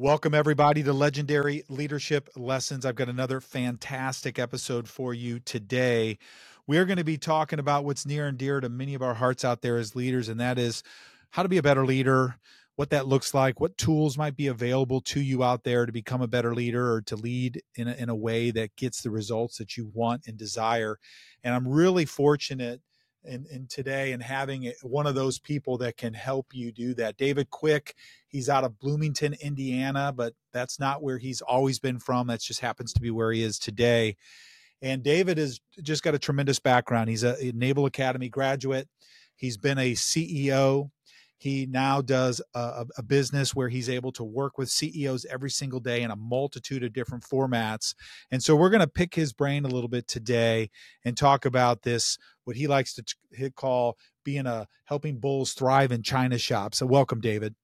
Welcome, 0.00 0.32
everybody, 0.32 0.84
to 0.84 0.92
Legendary 0.92 1.64
Leadership 1.68 2.30
Lessons. 2.36 2.86
I've 2.86 2.94
got 2.94 3.08
another 3.08 3.40
fantastic 3.40 4.38
episode 4.38 4.88
for 4.88 5.12
you 5.12 5.40
today. 5.40 6.18
We 6.68 6.78
are 6.78 6.84
going 6.84 6.98
to 6.98 7.04
be 7.04 7.18
talking 7.18 7.58
about 7.58 7.84
what's 7.84 8.06
near 8.06 8.28
and 8.28 8.38
dear 8.38 8.60
to 8.60 8.68
many 8.68 8.94
of 8.94 9.02
our 9.02 9.14
hearts 9.14 9.44
out 9.44 9.60
there 9.60 9.76
as 9.76 9.96
leaders, 9.96 10.28
and 10.28 10.38
that 10.38 10.56
is 10.56 10.84
how 11.30 11.42
to 11.42 11.48
be 11.48 11.56
a 11.56 11.64
better 11.64 11.84
leader, 11.84 12.36
what 12.76 12.90
that 12.90 13.08
looks 13.08 13.34
like, 13.34 13.58
what 13.58 13.76
tools 13.76 14.16
might 14.16 14.36
be 14.36 14.46
available 14.46 15.00
to 15.00 15.20
you 15.20 15.42
out 15.42 15.64
there 15.64 15.84
to 15.84 15.90
become 15.90 16.22
a 16.22 16.28
better 16.28 16.54
leader 16.54 16.92
or 16.92 17.02
to 17.02 17.16
lead 17.16 17.60
in 17.74 17.88
a, 17.88 17.94
in 17.94 18.08
a 18.08 18.14
way 18.14 18.52
that 18.52 18.76
gets 18.76 19.02
the 19.02 19.10
results 19.10 19.58
that 19.58 19.76
you 19.76 19.90
want 19.92 20.28
and 20.28 20.38
desire. 20.38 20.96
And 21.42 21.56
I'm 21.56 21.66
really 21.66 22.04
fortunate 22.04 22.82
in 23.24 23.66
today 23.68 24.12
and 24.12 24.22
having 24.22 24.72
one 24.82 25.06
of 25.06 25.14
those 25.14 25.38
people 25.38 25.76
that 25.78 25.96
can 25.96 26.14
help 26.14 26.46
you 26.52 26.72
do 26.72 26.94
that. 26.94 27.16
David 27.16 27.50
Quick, 27.50 27.94
he's 28.28 28.48
out 28.48 28.64
of 28.64 28.78
Bloomington, 28.78 29.34
Indiana, 29.40 30.12
but 30.14 30.34
that's 30.52 30.80
not 30.80 31.02
where 31.02 31.18
he's 31.18 31.40
always 31.40 31.78
been 31.78 31.98
from. 31.98 32.28
That 32.28 32.40
just 32.40 32.60
happens 32.60 32.92
to 32.94 33.00
be 33.00 33.10
where 33.10 33.32
he 33.32 33.42
is 33.42 33.58
today. 33.58 34.16
And 34.80 35.02
David 35.02 35.38
has 35.38 35.60
just 35.82 36.02
got 36.02 36.14
a 36.14 36.18
tremendous 36.18 36.60
background. 36.60 37.10
He's 37.10 37.24
a 37.24 37.36
Naval 37.52 37.86
Academy 37.86 38.28
graduate. 38.28 38.88
He's 39.36 39.56
been 39.56 39.78
a 39.78 39.92
CEO 39.92 40.90
he 41.38 41.66
now 41.66 42.00
does 42.00 42.42
a, 42.54 42.84
a, 42.96 43.02
business 43.02 43.54
where 43.54 43.68
he's 43.68 43.88
able 43.88 44.10
to 44.12 44.24
work 44.24 44.58
with 44.58 44.68
CEOs 44.68 45.24
every 45.26 45.50
single 45.50 45.78
day 45.78 46.02
in 46.02 46.10
a 46.10 46.16
multitude 46.16 46.82
of 46.82 46.92
different 46.92 47.24
formats. 47.24 47.94
And 48.30 48.42
so 48.42 48.56
we're 48.56 48.70
going 48.70 48.80
to 48.80 48.88
pick 48.88 49.14
his 49.14 49.32
brain 49.32 49.64
a 49.64 49.68
little 49.68 49.88
bit 49.88 50.08
today 50.08 50.68
and 51.04 51.16
talk 51.16 51.44
about 51.44 51.82
this, 51.82 52.18
what 52.44 52.56
he 52.56 52.66
likes 52.66 52.92
to 52.94 53.02
t- 53.02 53.50
call 53.50 53.96
being 54.24 54.46
a 54.46 54.66
helping 54.84 55.18
bulls 55.18 55.52
thrive 55.52 55.92
in 55.92 56.02
China 56.02 56.38
shop. 56.38 56.74
So 56.74 56.86
welcome, 56.86 57.20
David. 57.20 57.54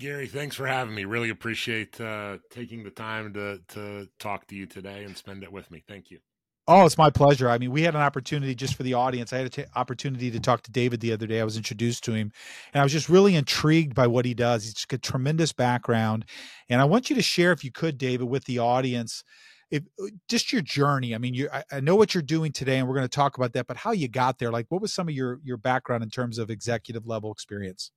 Gary, 0.00 0.26
thanks 0.26 0.56
for 0.56 0.66
having 0.66 0.94
me. 0.94 1.04
Really 1.04 1.30
appreciate 1.30 2.00
uh, 2.00 2.38
taking 2.50 2.82
the 2.82 2.90
time 2.90 3.32
to 3.34 3.60
to 3.68 4.08
talk 4.18 4.48
to 4.48 4.56
you 4.56 4.66
today 4.66 5.04
and 5.04 5.16
spend 5.16 5.44
it 5.44 5.52
with 5.52 5.70
me. 5.70 5.84
Thank 5.86 6.10
you. 6.10 6.18
Oh, 6.68 6.86
it's 6.86 6.96
my 6.96 7.10
pleasure. 7.10 7.50
I 7.50 7.58
mean, 7.58 7.72
we 7.72 7.82
had 7.82 7.96
an 7.96 8.00
opportunity 8.00 8.54
just 8.54 8.76
for 8.76 8.84
the 8.84 8.94
audience. 8.94 9.32
I 9.32 9.38
had 9.38 9.46
an 9.46 9.50
t- 9.50 9.64
opportunity 9.74 10.30
to 10.30 10.38
talk 10.38 10.62
to 10.62 10.70
David 10.70 11.00
the 11.00 11.12
other 11.12 11.26
day. 11.26 11.40
I 11.40 11.44
was 11.44 11.56
introduced 11.56 12.04
to 12.04 12.12
him, 12.12 12.30
and 12.72 12.80
I 12.80 12.84
was 12.84 12.92
just 12.92 13.08
really 13.08 13.34
intrigued 13.34 13.96
by 13.96 14.06
what 14.06 14.24
he 14.24 14.32
does. 14.32 14.62
He's 14.62 14.84
got 14.84 15.02
tremendous 15.02 15.52
background, 15.52 16.24
and 16.68 16.80
I 16.80 16.84
want 16.84 17.10
you 17.10 17.16
to 17.16 17.22
share, 17.22 17.50
if 17.50 17.64
you 17.64 17.72
could, 17.72 17.98
David, 17.98 18.28
with 18.28 18.44
the 18.44 18.60
audience, 18.60 19.24
if 19.72 19.82
uh, 20.00 20.06
just 20.28 20.52
your 20.52 20.62
journey. 20.62 21.16
I 21.16 21.18
mean, 21.18 21.34
you 21.34 21.48
I, 21.52 21.64
I 21.72 21.80
know 21.80 21.96
what 21.96 22.14
you're 22.14 22.22
doing 22.22 22.52
today, 22.52 22.78
and 22.78 22.86
we're 22.86 22.94
going 22.94 23.08
to 23.08 23.16
talk 23.16 23.36
about 23.36 23.54
that. 23.54 23.66
But 23.66 23.78
how 23.78 23.90
you 23.90 24.06
got 24.06 24.38
there? 24.38 24.52
Like, 24.52 24.66
what 24.68 24.80
was 24.80 24.92
some 24.92 25.08
of 25.08 25.14
your 25.14 25.40
your 25.42 25.56
background 25.56 26.04
in 26.04 26.10
terms 26.10 26.38
of 26.38 26.48
executive 26.48 27.08
level 27.08 27.32
experience? 27.32 27.90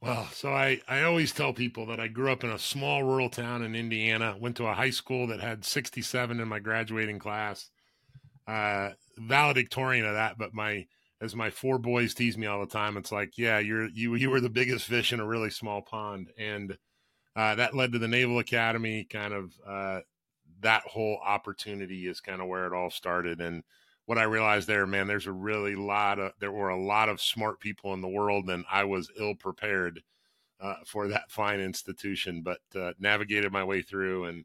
Well, 0.00 0.28
so 0.32 0.52
I, 0.52 0.80
I 0.86 1.02
always 1.02 1.32
tell 1.32 1.52
people 1.52 1.86
that 1.86 1.98
I 1.98 2.06
grew 2.06 2.30
up 2.30 2.44
in 2.44 2.50
a 2.50 2.58
small 2.60 3.02
rural 3.02 3.28
town 3.28 3.64
in 3.64 3.74
Indiana, 3.74 4.36
went 4.38 4.56
to 4.58 4.66
a 4.66 4.74
high 4.74 4.90
school 4.90 5.26
that 5.26 5.40
had 5.40 5.64
67 5.64 6.38
in 6.38 6.46
my 6.46 6.60
graduating 6.60 7.18
class 7.18 7.70
uh, 8.48 8.90
valedictorian 9.18 10.06
of 10.06 10.14
that, 10.14 10.38
but 10.38 10.54
my 10.54 10.86
as 11.20 11.34
my 11.34 11.50
four 11.50 11.78
boys 11.78 12.14
tease 12.14 12.38
me 12.38 12.46
all 12.46 12.60
the 12.60 12.66
time, 12.66 12.96
it's 12.96 13.12
like, 13.12 13.36
yeah, 13.36 13.58
you're 13.58 13.88
you 13.88 14.14
you 14.14 14.30
were 14.30 14.40
the 14.40 14.48
biggest 14.48 14.86
fish 14.86 15.12
in 15.12 15.20
a 15.20 15.26
really 15.26 15.50
small 15.50 15.82
pond, 15.82 16.30
and 16.38 16.76
uh, 17.36 17.54
that 17.56 17.76
led 17.76 17.92
to 17.92 17.98
the 17.98 18.08
Naval 18.08 18.38
Academy. 18.38 19.04
Kind 19.04 19.34
of 19.34 19.52
uh, 19.66 20.00
that 20.60 20.82
whole 20.82 21.20
opportunity 21.24 22.06
is 22.06 22.20
kind 22.20 22.40
of 22.40 22.48
where 22.48 22.66
it 22.66 22.72
all 22.72 22.90
started, 22.90 23.40
and 23.40 23.62
what 24.06 24.18
I 24.18 24.22
realized 24.22 24.66
there, 24.66 24.86
man, 24.86 25.06
there's 25.06 25.26
a 25.26 25.32
really 25.32 25.74
lot 25.74 26.18
of 26.18 26.32
there 26.40 26.52
were 26.52 26.70
a 26.70 26.82
lot 26.82 27.10
of 27.10 27.20
smart 27.20 27.60
people 27.60 27.92
in 27.92 28.00
the 28.00 28.08
world, 28.08 28.48
and 28.48 28.64
I 28.70 28.84
was 28.84 29.10
ill 29.20 29.34
prepared 29.34 30.02
uh, 30.60 30.76
for 30.86 31.08
that 31.08 31.30
fine 31.30 31.60
institution, 31.60 32.42
but 32.42 32.60
uh, 32.74 32.92
navigated 32.98 33.52
my 33.52 33.64
way 33.64 33.82
through 33.82 34.24
and 34.24 34.44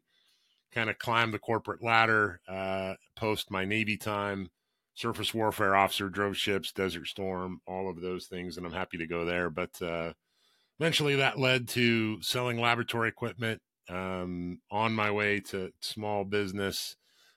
kind 0.74 0.90
of 0.90 0.98
climbed 0.98 1.32
the 1.32 1.38
corporate 1.38 1.82
ladder 1.82 2.40
uh, 2.48 2.94
post 3.16 3.50
my 3.50 3.64
Navy 3.64 3.96
time. 3.96 4.48
Surface 4.96 5.34
warfare 5.34 5.74
officer, 5.74 6.08
drove 6.08 6.36
ships, 6.36 6.72
Desert 6.72 7.06
Storm, 7.06 7.60
all 7.66 7.90
of 7.90 8.00
those 8.00 8.26
things, 8.26 8.56
and 8.56 8.64
I'm 8.64 8.72
happy 8.72 8.96
to 8.98 9.06
go 9.06 9.24
there. 9.24 9.50
But 9.50 9.80
uh, 9.82 10.12
eventually, 10.78 11.16
that 11.16 11.38
led 11.38 11.68
to 11.70 12.22
selling 12.22 12.60
laboratory 12.60 13.08
equipment. 13.08 13.60
Um, 13.90 14.60
on 14.70 14.94
my 14.94 15.10
way 15.10 15.40
to 15.40 15.70
small 15.80 16.24
business, 16.24 16.96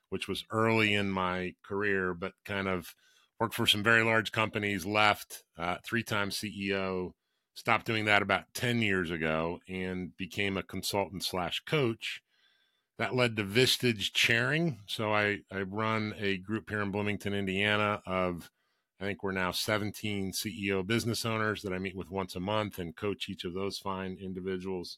which 0.09 0.29
was 0.29 0.45
early 0.49 0.93
in 0.93 1.11
my 1.11 1.55
career, 1.61 2.13
but 2.13 2.31
kind 2.45 2.69
of 2.69 2.95
worked 3.37 3.53
for 3.53 3.67
some 3.67 3.83
very 3.83 4.01
large 4.01 4.31
companies. 4.31 4.85
Left 4.85 5.43
uh, 5.57 5.77
three 5.83 6.03
time 6.03 6.29
CEO. 6.29 7.11
Stopped 7.53 7.85
doing 7.85 8.05
that 8.05 8.21
about 8.21 8.45
ten 8.53 8.81
years 8.81 9.11
ago, 9.11 9.59
and 9.67 10.15
became 10.15 10.55
a 10.57 10.63
consultant 10.63 11.23
slash 11.23 11.61
coach 11.65 12.21
that 12.97 13.15
led 13.15 13.35
to 13.37 13.43
Vistage 13.43 14.11
chairing. 14.13 14.79
So 14.87 15.13
I, 15.13 15.39
I 15.51 15.61
run 15.61 16.15
a 16.19 16.37
group 16.37 16.69
here 16.69 16.81
in 16.81 16.91
Bloomington, 16.91 17.33
Indiana 17.33 18.01
of 18.05 18.49
I 18.99 19.03
think 19.03 19.21
we're 19.21 19.31
now 19.31 19.51
17 19.51 20.31
CEO 20.31 20.85
business 20.85 21.23
owners 21.23 21.61
that 21.61 21.73
I 21.73 21.77
meet 21.77 21.95
with 21.95 22.09
once 22.09 22.35
a 22.35 22.39
month 22.39 22.79
and 22.79 22.95
coach 22.95 23.29
each 23.29 23.43
of 23.45 23.53
those 23.53 23.77
fine 23.77 24.17
individuals. 24.19 24.97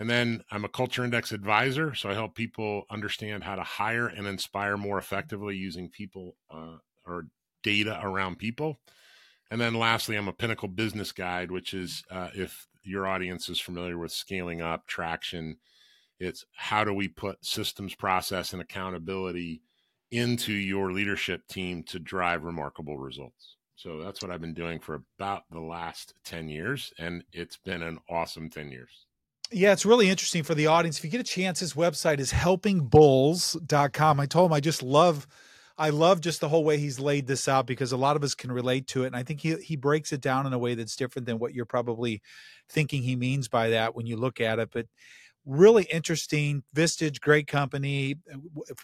And 0.00 0.08
then 0.08 0.42
I'm 0.50 0.64
a 0.64 0.70
culture 0.70 1.04
index 1.04 1.30
advisor. 1.30 1.94
So 1.94 2.08
I 2.08 2.14
help 2.14 2.34
people 2.34 2.84
understand 2.90 3.44
how 3.44 3.56
to 3.56 3.62
hire 3.62 4.06
and 4.06 4.26
inspire 4.26 4.76
more 4.76 4.98
effectively 4.98 5.54
using 5.54 5.90
people 5.90 6.36
uh, 6.50 6.78
or 7.06 7.26
data 7.62 8.00
around 8.02 8.38
people. 8.38 8.78
And 9.50 9.60
then 9.60 9.74
lastly, 9.74 10.16
I'm 10.16 10.28
a 10.28 10.32
pinnacle 10.32 10.68
business 10.68 11.12
guide, 11.12 11.50
which 11.50 11.74
is 11.74 12.02
uh, 12.10 12.30
if 12.34 12.66
your 12.82 13.06
audience 13.06 13.50
is 13.50 13.60
familiar 13.60 13.98
with 13.98 14.12
scaling 14.12 14.62
up, 14.62 14.86
traction, 14.86 15.58
it's 16.24 16.44
how 16.54 16.84
do 16.84 16.92
we 16.92 17.08
put 17.08 17.44
systems, 17.44 17.94
process, 17.94 18.52
and 18.52 18.62
accountability 18.62 19.62
into 20.10 20.52
your 20.52 20.92
leadership 20.92 21.46
team 21.48 21.82
to 21.84 21.98
drive 21.98 22.44
remarkable 22.44 22.98
results. 22.98 23.56
So 23.76 24.00
that's 24.00 24.22
what 24.22 24.30
I've 24.30 24.40
been 24.40 24.54
doing 24.54 24.78
for 24.78 25.02
about 25.18 25.42
the 25.50 25.60
last 25.60 26.14
10 26.24 26.48
years. 26.48 26.92
And 26.98 27.24
it's 27.32 27.56
been 27.56 27.82
an 27.82 27.98
awesome 28.08 28.48
10 28.48 28.70
years. 28.70 29.06
Yeah, 29.50 29.72
it's 29.72 29.84
really 29.84 30.08
interesting 30.08 30.42
for 30.42 30.54
the 30.54 30.68
audience. 30.68 30.98
If 30.98 31.04
you 31.04 31.10
get 31.10 31.20
a 31.20 31.24
chance, 31.24 31.60
his 31.60 31.74
website 31.74 32.18
is 32.18 32.32
helpingbulls.com. 32.32 34.20
I 34.20 34.26
told 34.26 34.50
him 34.50 34.54
I 34.54 34.60
just 34.60 34.82
love 34.82 35.26
I 35.76 35.90
love 35.90 36.20
just 36.20 36.40
the 36.40 36.48
whole 36.48 36.62
way 36.62 36.78
he's 36.78 37.00
laid 37.00 37.26
this 37.26 37.48
out 37.48 37.66
because 37.66 37.90
a 37.90 37.96
lot 37.96 38.14
of 38.14 38.22
us 38.22 38.34
can 38.36 38.52
relate 38.52 38.86
to 38.88 39.02
it. 39.02 39.08
And 39.08 39.16
I 39.16 39.24
think 39.24 39.40
he 39.40 39.56
he 39.56 39.76
breaks 39.76 40.12
it 40.12 40.20
down 40.20 40.46
in 40.46 40.52
a 40.52 40.58
way 40.58 40.74
that's 40.74 40.94
different 40.94 41.26
than 41.26 41.38
what 41.38 41.52
you're 41.52 41.64
probably 41.64 42.22
thinking 42.68 43.02
he 43.02 43.16
means 43.16 43.48
by 43.48 43.70
that 43.70 43.94
when 43.94 44.06
you 44.06 44.16
look 44.16 44.40
at 44.40 44.60
it. 44.60 44.70
But 44.72 44.86
really 45.46 45.84
interesting. 45.84 46.62
Vistage, 46.74 47.20
great 47.20 47.46
company, 47.46 48.16
uh, 48.32 48.38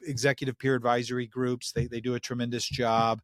executive 0.04 0.58
peer 0.58 0.74
advisory 0.74 1.26
groups. 1.26 1.72
They, 1.72 1.86
they 1.86 2.00
do 2.00 2.14
a 2.14 2.20
tremendous 2.20 2.64
job. 2.68 3.22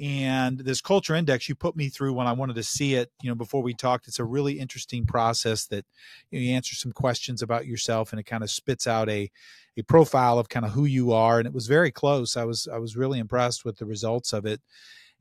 And 0.00 0.58
this 0.58 0.80
culture 0.80 1.14
index 1.14 1.48
you 1.48 1.54
put 1.54 1.74
me 1.74 1.88
through 1.88 2.12
when 2.12 2.26
I 2.26 2.32
wanted 2.32 2.56
to 2.56 2.62
see 2.62 2.94
it, 2.94 3.10
you 3.22 3.28
know, 3.28 3.34
before 3.34 3.62
we 3.62 3.74
talked, 3.74 4.06
it's 4.06 4.18
a 4.18 4.24
really 4.24 4.60
interesting 4.60 5.06
process 5.06 5.66
that 5.66 5.84
you, 6.30 6.38
know, 6.38 6.44
you 6.44 6.54
answer 6.54 6.74
some 6.74 6.92
questions 6.92 7.42
about 7.42 7.66
yourself 7.66 8.12
and 8.12 8.20
it 8.20 8.24
kind 8.24 8.42
of 8.42 8.50
spits 8.50 8.86
out 8.86 9.08
a, 9.08 9.30
a 9.76 9.82
profile 9.82 10.38
of 10.38 10.48
kind 10.48 10.66
of 10.66 10.72
who 10.72 10.84
you 10.84 11.12
are. 11.12 11.38
And 11.38 11.46
it 11.46 11.54
was 11.54 11.66
very 11.66 11.90
close. 11.90 12.36
I 12.36 12.44
was, 12.44 12.68
I 12.72 12.78
was 12.78 12.96
really 12.96 13.18
impressed 13.18 13.64
with 13.64 13.78
the 13.78 13.86
results 13.86 14.32
of 14.32 14.46
it. 14.46 14.60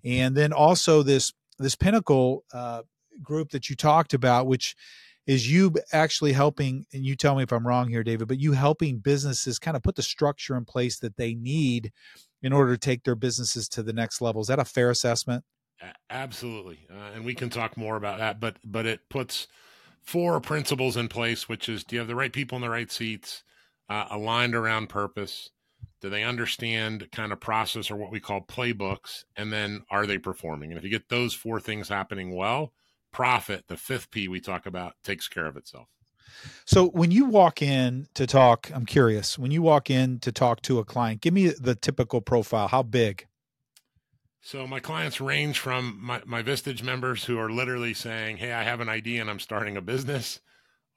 And 0.04 0.36
then 0.36 0.54
also 0.54 1.02
this, 1.02 1.34
this 1.58 1.76
pinnacle 1.76 2.44
uh, 2.54 2.84
group 3.24 3.52
that 3.52 3.70
you 3.70 3.76
talked 3.76 4.14
about, 4.14 4.46
which 4.46 4.76
is 5.28 5.52
you 5.52 5.74
actually 5.92 6.32
helping 6.32 6.86
and 6.94 7.06
you 7.06 7.16
tell 7.16 7.36
me 7.36 7.44
if 7.44 7.52
i'm 7.52 7.66
wrong 7.66 7.88
here 7.88 8.04
david 8.04 8.28
but 8.28 8.40
you 8.40 8.52
helping 8.52 9.00
businesses 9.00 9.60
kind 9.60 9.76
of 9.76 9.84
put 9.84 9.96
the 9.96 10.04
structure 10.04 10.56
in 10.56 10.66
place 10.66 11.00
that 11.00 11.18
they 11.18 11.34
need 11.36 11.92
in 12.42 12.54
order 12.54 12.74
to 12.74 12.78
take 12.78 13.04
their 13.04 13.16
businesses 13.16 13.68
to 13.68 13.82
the 13.82 13.92
next 13.92 14.22
level. 14.22 14.40
Is 14.40 14.48
that 14.50 14.60
a 14.60 14.66
fair 14.66 14.92
assessment? 14.92 15.44
Absolutely 16.10 16.80
uh, 16.90 17.12
and 17.16 17.26
we 17.26 17.36
can 17.36 17.50
talk 17.50 17.76
more 17.76 17.98
about 17.98 18.18
that 18.20 18.40
but 18.40 18.58
but 18.64 18.86
it 18.86 19.02
puts 19.10 19.48
four 20.02 20.40
principles 20.40 20.96
in 20.96 21.08
place 21.10 21.50
which 21.50 21.68
is 21.68 21.84
do 21.84 21.96
you 21.96 22.00
have 22.00 22.08
the 22.08 22.16
right 22.16 22.32
people 22.32 22.56
in 22.56 22.62
the 22.62 22.70
right 22.70 22.90
seats 22.90 23.44
uh, 23.90 24.06
aligned 24.10 24.56
around 24.56 24.88
purpose? 24.88 25.50
Do 26.02 26.10
they 26.10 26.24
understand 26.24 27.10
kind 27.12 27.32
of 27.32 27.40
process 27.40 27.92
or 27.92 27.98
what 27.98 28.12
we 28.12 28.20
call 28.20 28.42
playbooks? 28.42 29.26
And 29.36 29.52
then 29.52 29.84
are 29.90 30.08
they 30.08 30.18
performing? 30.18 30.72
And 30.72 30.78
if 30.78 30.84
you 30.84 30.90
get 30.90 31.10
those 31.10 31.34
four 31.34 31.60
things 31.60 31.90
happening 31.90 32.36
well 32.36 32.72
profit, 33.16 33.64
the 33.70 33.78
fifth 33.78 34.12
P 34.12 34.28
we 34.28 34.42
talk 34.42 34.66
about, 34.66 34.94
takes 35.02 35.30
care 35.30 35.46
of 35.46 35.56
itself. 35.56 35.88
So 36.66 36.88
when 36.88 37.12
you 37.12 37.24
walk 37.24 37.62
in 37.62 38.08
to 38.14 38.28
talk, 38.28 38.70
I'm 38.76 38.86
curious, 38.86 39.40
when 39.40 39.52
you 39.52 39.62
walk 39.62 39.90
in 39.90 40.20
to 40.20 40.34
talk 40.34 40.62
to 40.64 40.80
a 40.80 40.84
client, 40.84 41.22
give 41.22 41.34
me 41.34 41.48
the 41.48 41.76
typical 41.76 42.20
profile. 42.20 42.68
How 42.68 42.84
big? 42.84 43.26
So 44.42 44.68
my 44.68 44.82
clients 44.82 45.22
range 45.22 45.60
from 45.60 45.98
my, 46.02 46.24
my 46.26 46.44
Vistage 46.44 46.84
members 46.84 47.24
who 47.24 47.40
are 47.40 47.50
literally 47.50 47.94
saying, 47.94 48.36
Hey, 48.36 48.52
I 48.52 48.64
have 48.64 48.82
an 48.82 48.90
idea 48.90 49.22
and 49.22 49.30
I'm 49.30 49.40
starting 49.40 49.78
a 49.78 49.82
business 49.82 50.42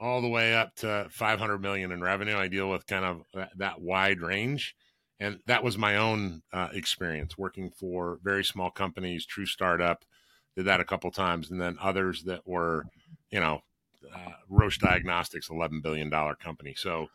all 0.00 0.20
the 0.20 0.28
way 0.28 0.56
up 0.56 0.74
to 0.76 1.06
500 1.12 1.58
million 1.58 1.92
in 1.92 2.00
revenue. 2.00 2.36
I 2.36 2.48
deal 2.48 2.68
with 2.68 2.84
kind 2.88 3.04
of 3.04 3.22
that, 3.32 3.50
that 3.58 3.80
wide 3.80 4.20
range. 4.20 4.74
And 5.20 5.38
that 5.46 5.62
was 5.62 5.78
my 5.78 5.96
own 5.96 6.42
uh, 6.52 6.68
experience 6.72 7.38
working 7.38 7.70
for 7.70 8.18
very 8.24 8.44
small 8.44 8.72
companies, 8.72 9.24
true 9.24 9.46
startup, 9.46 10.04
did 10.58 10.66
that 10.66 10.80
a 10.80 10.84
couple 10.84 11.08
times, 11.12 11.52
and 11.52 11.60
then 11.60 11.78
others 11.80 12.24
that 12.24 12.44
were, 12.44 12.84
you 13.30 13.38
know, 13.38 13.60
uh, 14.12 14.32
Roche 14.48 14.78
Diagnostics, 14.78 15.50
eleven 15.50 15.80
billion 15.80 16.10
dollar 16.10 16.34
company. 16.34 16.74
So 16.76 17.06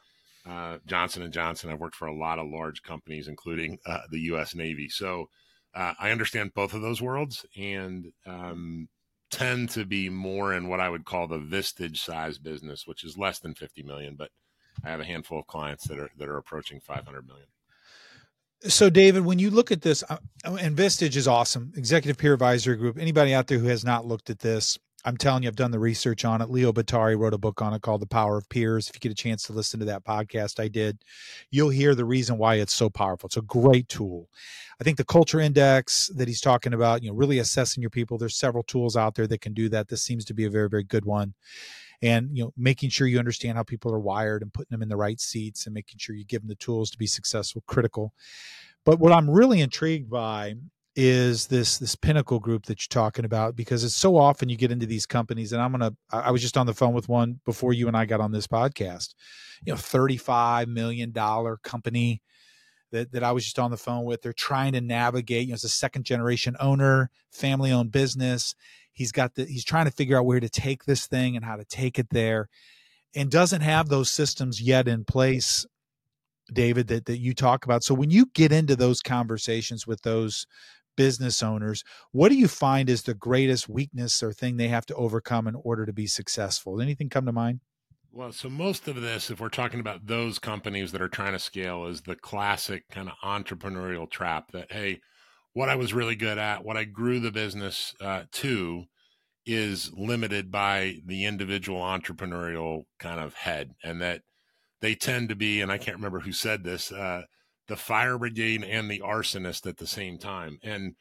uh, 0.48 0.78
Johnson 0.86 1.24
and 1.24 1.34
Johnson. 1.34 1.70
I've 1.70 1.82
worked 1.82 1.98
for 1.98 2.08
a 2.08 2.16
lot 2.16 2.40
of 2.40 2.48
large 2.48 2.84
companies, 2.84 3.28
including 3.28 3.80
uh, 3.86 4.04
the 4.10 4.22
U.S. 4.22 4.56
Navy. 4.56 4.88
So 4.88 5.28
uh, 5.76 5.94
I 6.00 6.12
understand 6.12 6.54
both 6.54 6.74
of 6.74 6.82
those 6.82 7.02
worlds, 7.02 7.46
and 7.58 8.14
um, 8.26 8.88
tend 9.30 9.70
to 9.72 9.84
be 9.84 10.08
more 10.08 10.54
in 10.54 10.70
what 10.70 10.80
I 10.80 10.88
would 10.88 11.04
call 11.04 11.28
the 11.28 11.38
Vistage 11.38 11.98
size 11.98 12.38
business, 12.38 12.88
which 12.88 13.04
is 13.04 13.18
less 13.18 13.40
than 13.40 13.56
50 13.56 13.84
million, 13.84 14.16
but 14.16 14.30
I 14.86 14.90
have 14.90 15.02
a 15.02 15.06
handful 15.06 15.40
of 15.40 15.48
clients 15.48 15.86
that 15.90 16.00
are 16.00 16.12
that 16.18 16.30
are 16.30 16.38
approaching 16.38 16.80
500 16.80 17.28
million. 17.28 17.48
So, 18.68 18.90
David, 18.90 19.26
when 19.26 19.40
you 19.40 19.50
look 19.50 19.72
at 19.72 19.82
this, 19.82 20.06
and 20.46 20.78
Vistage 20.78 21.18
is 21.18 21.28
awesome, 21.28 21.74
Executive 21.76 22.18
Peer 22.18 22.34
Advisory 22.34 22.78
Group. 22.78 22.98
Anybody 22.98 23.34
out 23.34 23.48
there 23.48 23.60
who 23.60 23.68
has 23.68 23.84
not 23.84 24.06
looked 24.06 24.30
at 24.30 24.40
this, 24.40 24.80
I'm 25.04 25.18
telling 25.18 25.44
you, 25.44 25.50
I've 25.50 25.58
done 25.58 25.72
the 25.72 25.80
research 25.80 26.24
on 26.24 26.42
it. 26.42 26.50
Leo 26.50 26.72
Bottary 26.72 27.18
wrote 27.18 27.34
a 27.34 27.38
book 27.38 27.62
on 27.62 27.74
it 27.74 27.82
called 27.82 28.02
The 28.02 28.08
Power 28.08 28.38
of 28.38 28.48
Peers. 28.48 28.88
If 28.88 28.96
you 28.96 29.00
get 29.02 29.12
a 29.12 29.16
chance 29.16 29.44
to 29.44 29.54
listen 29.54 29.82
to 29.82 29.86
that 29.88 30.06
podcast 30.06 30.62
I 30.62 30.70
did, 30.70 31.00
you'll 31.52 31.72
hear 31.72 31.94
the 31.94 32.06
reason 32.06 32.38
why 32.38 32.56
it's 32.56 32.74
so 32.74 32.90
powerful. 32.90 33.28
It's 33.28 33.36
a 33.36 33.42
great 33.42 33.90
tool. 33.90 34.30
I 34.80 34.86
think 34.86 34.96
the 34.96 35.04
culture 35.04 35.42
index 35.42 36.10
that 36.16 36.30
he's 36.30 36.40
talking 36.40 36.74
about, 36.74 37.04
you 37.04 37.10
know, 37.10 37.16
really 37.16 37.40
assessing 37.40 37.82
your 37.82 37.90
people, 37.90 38.18
there's 38.18 38.38
several 38.38 38.64
tools 38.64 38.96
out 38.96 39.16
there 39.16 39.28
that 39.28 39.42
can 39.42 39.54
do 39.54 39.68
that. 39.70 39.90
This 39.90 40.04
seems 40.04 40.24
to 40.26 40.34
be 40.34 40.46
a 40.46 40.50
very, 40.50 40.70
very 40.70 40.84
good 40.84 41.04
one. 41.04 41.34
And, 42.04 42.30
you 42.38 42.44
know, 42.44 42.54
making 42.58 42.90
sure 42.90 43.08
you 43.08 43.18
understand 43.18 43.58
how 43.58 43.64
people 43.64 43.92
are 43.94 44.00
wired 44.00 44.44
and 44.44 44.54
putting 44.54 44.70
them 44.72 44.84
in 44.84 44.90
the 44.90 44.98
right 44.98 45.20
seats 45.20 45.66
and 45.66 45.74
making 45.74 45.98
sure 45.98 46.16
you 46.16 46.26
give 46.26 46.42
them 46.42 46.50
the 46.50 46.56
tools 46.56 46.92
to 46.92 46.98
be 46.98 47.08
successful, 47.08 47.64
critical. 47.66 48.14
But 48.86 49.00
what 49.00 49.14
I'm 49.14 49.30
really 49.30 49.62
intrigued 49.62 50.10
by 50.10 50.56
is 50.96 51.48
this 51.48 51.78
this 51.80 51.96
pinnacle 51.96 52.40
group 52.40 52.66
that 52.66 52.80
you're 52.82 53.02
talking 53.02 53.26
about 53.26 53.56
because 53.56 53.84
it's 53.84 53.96
so 53.96 54.16
often 54.16 54.48
you 54.48 54.56
get 54.56 54.72
into 54.72 54.86
these 54.86 55.08
companies 55.08 55.52
and 55.52 55.60
i'm 55.60 55.72
gonna 55.72 55.92
i 56.12 56.30
was 56.30 56.40
just 56.40 56.56
on 56.56 56.68
the 56.68 56.74
phone 56.74 56.94
with 56.94 57.10
one 57.10 57.40
before 57.46 57.74
you 57.74 57.88
and 57.88 57.98
i 57.98 58.06
got 58.06 58.22
on 58.22 58.32
this 58.32 58.46
podcast 58.46 59.16
you 59.66 59.74
know 59.74 59.78
35 59.78 60.68
million 60.68 61.12
dollar 61.12 61.58
company 61.64 62.22
that, 62.94 63.12
that 63.12 63.24
i 63.24 63.32
was 63.32 63.44
just 63.44 63.60
on 63.60 63.72
the 63.72 63.78
phone 63.78 64.06
with. 64.06 64.22
They're 64.22 64.32
trying 64.32 64.74
to 64.74 64.82
navigate 64.82 65.48
you 65.48 65.50
know 65.50 65.56
it's 65.56 65.66
a 65.66 65.70
second 65.70 66.06
generation 66.06 66.56
owner 66.60 67.10
family 67.32 67.72
owned 67.72 67.92
business. 67.92 68.56
He's 68.94 69.12
got 69.12 69.36
the 69.36 69.46
he's 69.46 69.66
trying 69.66 69.86
to 69.86 69.92
figure 69.92 70.18
out 70.18 70.26
where 70.26 70.40
to 70.40 70.50
take 70.50 70.86
this 70.86 71.08
thing 71.08 71.36
and 71.36 71.44
how 71.44 71.58
to 71.58 71.66
take 71.66 72.00
it 72.00 72.08
there 72.12 72.48
and 73.16 73.30
doesn't 73.30 73.62
have 73.62 73.90
those 73.90 74.10
systems 74.10 74.62
yet 74.62 74.88
in 74.88 75.04
place 75.04 75.66
david 76.54 76.88
that, 76.88 77.06
that 77.06 77.20
you 77.20 77.34
talk 77.34 77.66
about. 77.66 77.84
So 77.84 77.94
when 77.94 78.12
you 78.12 78.28
get 78.34 78.52
into 78.52 78.76
those 78.76 79.02
conversations 79.02 79.88
with 79.88 80.02
those 80.02 80.46
business 80.96 81.42
owners 81.42 81.84
what 82.12 82.30
do 82.30 82.36
you 82.36 82.48
find 82.48 82.88
is 82.88 83.02
the 83.02 83.16
greatest 83.16 83.68
weakness 83.68 84.22
or 84.22 84.32
thing 84.32 84.58
they 84.58 84.68
have 84.68 84.86
to 84.86 84.96
overcome 84.96 85.48
in 85.48 85.56
order 85.56 85.86
to 85.86 85.94
be 85.94 86.06
successful? 86.06 86.80
Anything 86.80 87.10
come 87.10 87.26
to 87.26 87.32
mind 87.32 87.62
well 88.14 88.32
so 88.32 88.50
most 88.50 88.88
of 88.88 89.02
this 89.02 89.30
if 89.30 89.40
we're 89.40 89.50
talking 89.50 89.80
about 89.80 90.08
those 90.08 90.40
companies 90.40 90.92
that 90.92 91.02
are 91.02 91.10
trying 91.10 91.34
to 91.34 91.40
scale 91.40 91.86
is 91.86 92.02
the 92.02 92.16
classic 92.16 92.88
kind 92.90 93.10
of 93.10 93.16
entrepreneurial 93.24 94.10
trap 94.10 94.52
that 94.52 94.72
hey 94.72 95.00
what 95.54 95.70
i 95.70 95.76
was 95.76 95.94
really 95.94 96.16
good 96.16 96.38
at 96.38 96.64
what 96.64 96.78
i 96.78 96.84
grew 96.84 97.20
the 97.20 97.32
business 97.32 97.94
uh, 98.00 98.24
to 98.32 98.86
is 99.46 99.92
limited 99.98 100.50
by 100.50 100.96
the 101.06 101.26
individual 101.26 101.82
entrepreneurial 101.82 102.84
kind 103.00 103.20
of 103.20 103.34
head 103.34 103.74
and 103.84 104.02
that 104.02 104.22
they 104.80 104.96
tend 104.96 105.28
to 105.28 105.36
be 105.36 105.60
and 105.60 105.72
i 105.72 105.78
can't 105.78 105.98
remember 105.98 106.22
who 106.22 106.32
said 106.32 106.64
this 106.64 106.92
uh, 106.92 107.24
the 107.68 107.76
fire 107.76 108.18
brigade 108.18 108.64
and 108.64 108.90
the 108.90 109.00
arsonist 109.00 109.66
at 109.68 109.78
the 109.78 109.88
same 109.88 110.18
time. 110.18 110.60
And 110.64 110.96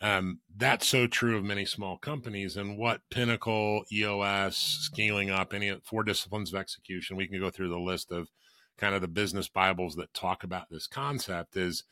um, 0.00 0.40
that's 0.56 0.86
so 0.86 1.06
true 1.06 1.36
of 1.36 1.44
many 1.44 1.64
small 1.64 1.96
companies. 1.96 2.56
And 2.56 2.76
what 2.76 3.00
Pinnacle, 3.10 3.84
EOS, 3.90 4.56
scaling 4.56 5.30
up, 5.30 5.54
any 5.54 5.74
four 5.84 6.04
disciplines 6.04 6.52
of 6.52 6.58
execution, 6.58 7.16
we 7.16 7.26
can 7.26 7.40
go 7.40 7.50
through 7.50 7.70
the 7.70 7.78
list 7.78 8.12
of 8.12 8.28
kind 8.76 8.94
of 8.94 9.00
the 9.00 9.08
business 9.08 9.48
Bibles 9.48 9.96
that 9.96 10.12
talk 10.12 10.44
about 10.44 10.68
this 10.70 10.86
concept 10.86 11.56
is 11.56 11.84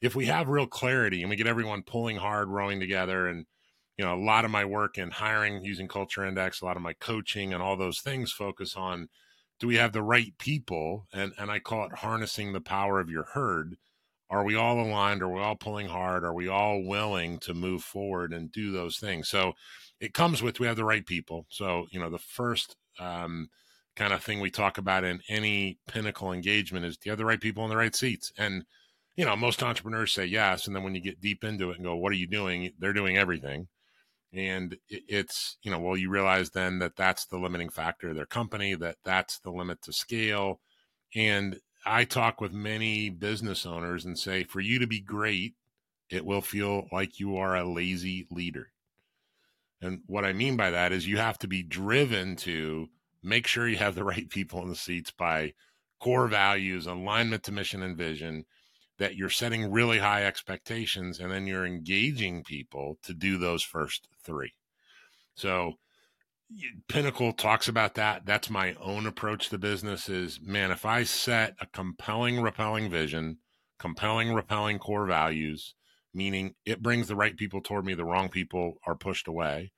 if 0.00 0.14
we 0.14 0.26
have 0.26 0.48
real 0.48 0.66
clarity 0.66 1.22
and 1.22 1.30
we 1.30 1.36
get 1.36 1.48
everyone 1.48 1.82
pulling 1.82 2.16
hard, 2.16 2.48
rowing 2.48 2.78
together, 2.78 3.26
and 3.26 3.46
you 3.96 4.04
know, 4.04 4.14
a 4.14 4.24
lot 4.24 4.44
of 4.44 4.52
my 4.52 4.64
work 4.64 4.96
in 4.96 5.10
hiring 5.10 5.64
using 5.64 5.88
Culture 5.88 6.24
Index, 6.24 6.60
a 6.60 6.64
lot 6.64 6.76
of 6.76 6.82
my 6.82 6.92
coaching 6.92 7.52
and 7.52 7.60
all 7.60 7.76
those 7.76 8.00
things 8.00 8.30
focus 8.30 8.76
on 8.76 9.08
do 9.58 9.66
we 9.66 9.76
have 9.76 9.92
the 9.92 10.02
right 10.02 10.34
people 10.38 11.06
and 11.12 11.32
and 11.38 11.50
i 11.50 11.58
call 11.58 11.86
it 11.86 11.98
harnessing 11.98 12.52
the 12.52 12.60
power 12.60 13.00
of 13.00 13.10
your 13.10 13.24
herd 13.34 13.76
are 14.30 14.44
we 14.44 14.56
all 14.56 14.80
aligned? 14.80 15.22
Are 15.22 15.28
we 15.28 15.40
all 15.40 15.56
pulling 15.56 15.88
hard? 15.88 16.24
Are 16.24 16.34
we 16.34 16.48
all 16.48 16.82
willing 16.82 17.38
to 17.40 17.54
move 17.54 17.82
forward 17.82 18.32
and 18.32 18.52
do 18.52 18.72
those 18.72 18.98
things? 18.98 19.28
So 19.28 19.54
it 20.00 20.14
comes 20.14 20.42
with 20.42 20.60
we 20.60 20.66
have 20.66 20.76
the 20.76 20.84
right 20.84 21.04
people. 21.04 21.46
So 21.50 21.86
you 21.90 21.98
know 21.98 22.10
the 22.10 22.18
first 22.18 22.76
um, 22.98 23.48
kind 23.96 24.12
of 24.12 24.22
thing 24.22 24.40
we 24.40 24.50
talk 24.50 24.78
about 24.78 25.04
in 25.04 25.20
any 25.28 25.78
pinnacle 25.88 26.32
engagement 26.32 26.84
is 26.84 26.96
do 26.96 27.08
you 27.08 27.12
have 27.12 27.18
the 27.18 27.24
right 27.24 27.40
people 27.40 27.64
in 27.64 27.70
the 27.70 27.76
right 27.76 27.94
seats? 27.94 28.32
And 28.36 28.64
you 29.16 29.24
know 29.24 29.34
most 29.34 29.62
entrepreneurs 29.62 30.12
say 30.12 30.26
yes 30.26 30.66
and 30.66 30.76
then 30.76 30.82
when 30.82 30.94
you 30.94 31.00
get 31.00 31.20
deep 31.20 31.42
into 31.42 31.70
it 31.70 31.76
and 31.76 31.84
go 31.84 31.96
what 31.96 32.12
are 32.12 32.16
you 32.16 32.28
doing? 32.28 32.70
They're 32.78 32.92
doing 32.92 33.16
everything. 33.16 33.68
And 34.32 34.76
it's 34.88 35.56
you 35.62 35.70
know 35.70 35.80
well 35.80 35.96
you 35.96 36.10
realize 36.10 36.50
then 36.50 36.80
that 36.80 36.96
that's 36.96 37.26
the 37.26 37.38
limiting 37.38 37.70
factor 37.70 38.10
of 38.10 38.16
their 38.16 38.26
company 38.26 38.74
that 38.74 38.96
that's 39.04 39.38
the 39.40 39.50
limit 39.50 39.80
to 39.82 39.92
scale. 39.92 40.60
And 41.16 41.58
i 41.88 42.04
talk 42.04 42.40
with 42.40 42.52
many 42.52 43.10
business 43.10 43.66
owners 43.66 44.04
and 44.04 44.18
say 44.18 44.44
for 44.44 44.60
you 44.60 44.78
to 44.78 44.86
be 44.86 45.00
great 45.00 45.54
it 46.10 46.24
will 46.24 46.40
feel 46.40 46.86
like 46.92 47.20
you 47.20 47.36
are 47.36 47.56
a 47.56 47.68
lazy 47.68 48.26
leader 48.30 48.70
and 49.80 50.00
what 50.06 50.24
i 50.24 50.32
mean 50.32 50.56
by 50.56 50.70
that 50.70 50.92
is 50.92 51.06
you 51.06 51.18
have 51.18 51.38
to 51.38 51.48
be 51.48 51.62
driven 51.62 52.36
to 52.36 52.88
make 53.22 53.46
sure 53.46 53.68
you 53.68 53.76
have 53.76 53.94
the 53.94 54.04
right 54.12 54.28
people 54.30 54.62
in 54.62 54.68
the 54.68 54.76
seats 54.76 55.10
by 55.10 55.52
core 56.00 56.28
values 56.28 56.86
alignment 56.86 57.42
to 57.42 57.52
mission 57.52 57.82
and 57.82 57.96
vision 57.96 58.44
that 58.98 59.16
you're 59.16 59.30
setting 59.30 59.70
really 59.70 59.98
high 59.98 60.24
expectations 60.24 61.20
and 61.20 61.30
then 61.30 61.46
you're 61.46 61.66
engaging 61.66 62.42
people 62.42 62.98
to 63.02 63.14
do 63.14 63.38
those 63.38 63.62
first 63.62 64.08
three. 64.22 64.52
So 65.34 65.74
Pinnacle 66.88 67.32
talks 67.32 67.68
about 67.68 67.94
that. 67.94 68.24
That's 68.24 68.48
my 68.48 68.74
own 68.80 69.06
approach 69.06 69.50
to 69.50 69.58
business 69.58 70.08
is 70.08 70.40
man, 70.40 70.70
if 70.70 70.86
I 70.86 71.04
set 71.04 71.54
a 71.60 71.66
compelling, 71.66 72.40
repelling 72.40 72.90
vision, 72.90 73.38
compelling, 73.78 74.32
repelling 74.32 74.78
core 74.78 75.06
values, 75.06 75.74
meaning 76.14 76.54
it 76.64 76.82
brings 76.82 77.08
the 77.08 77.16
right 77.16 77.36
people 77.36 77.60
toward 77.60 77.84
me, 77.84 77.94
the 77.94 78.04
wrong 78.04 78.28
people 78.28 78.78
are 78.86 78.94
pushed 78.94 79.28
away. 79.28 79.72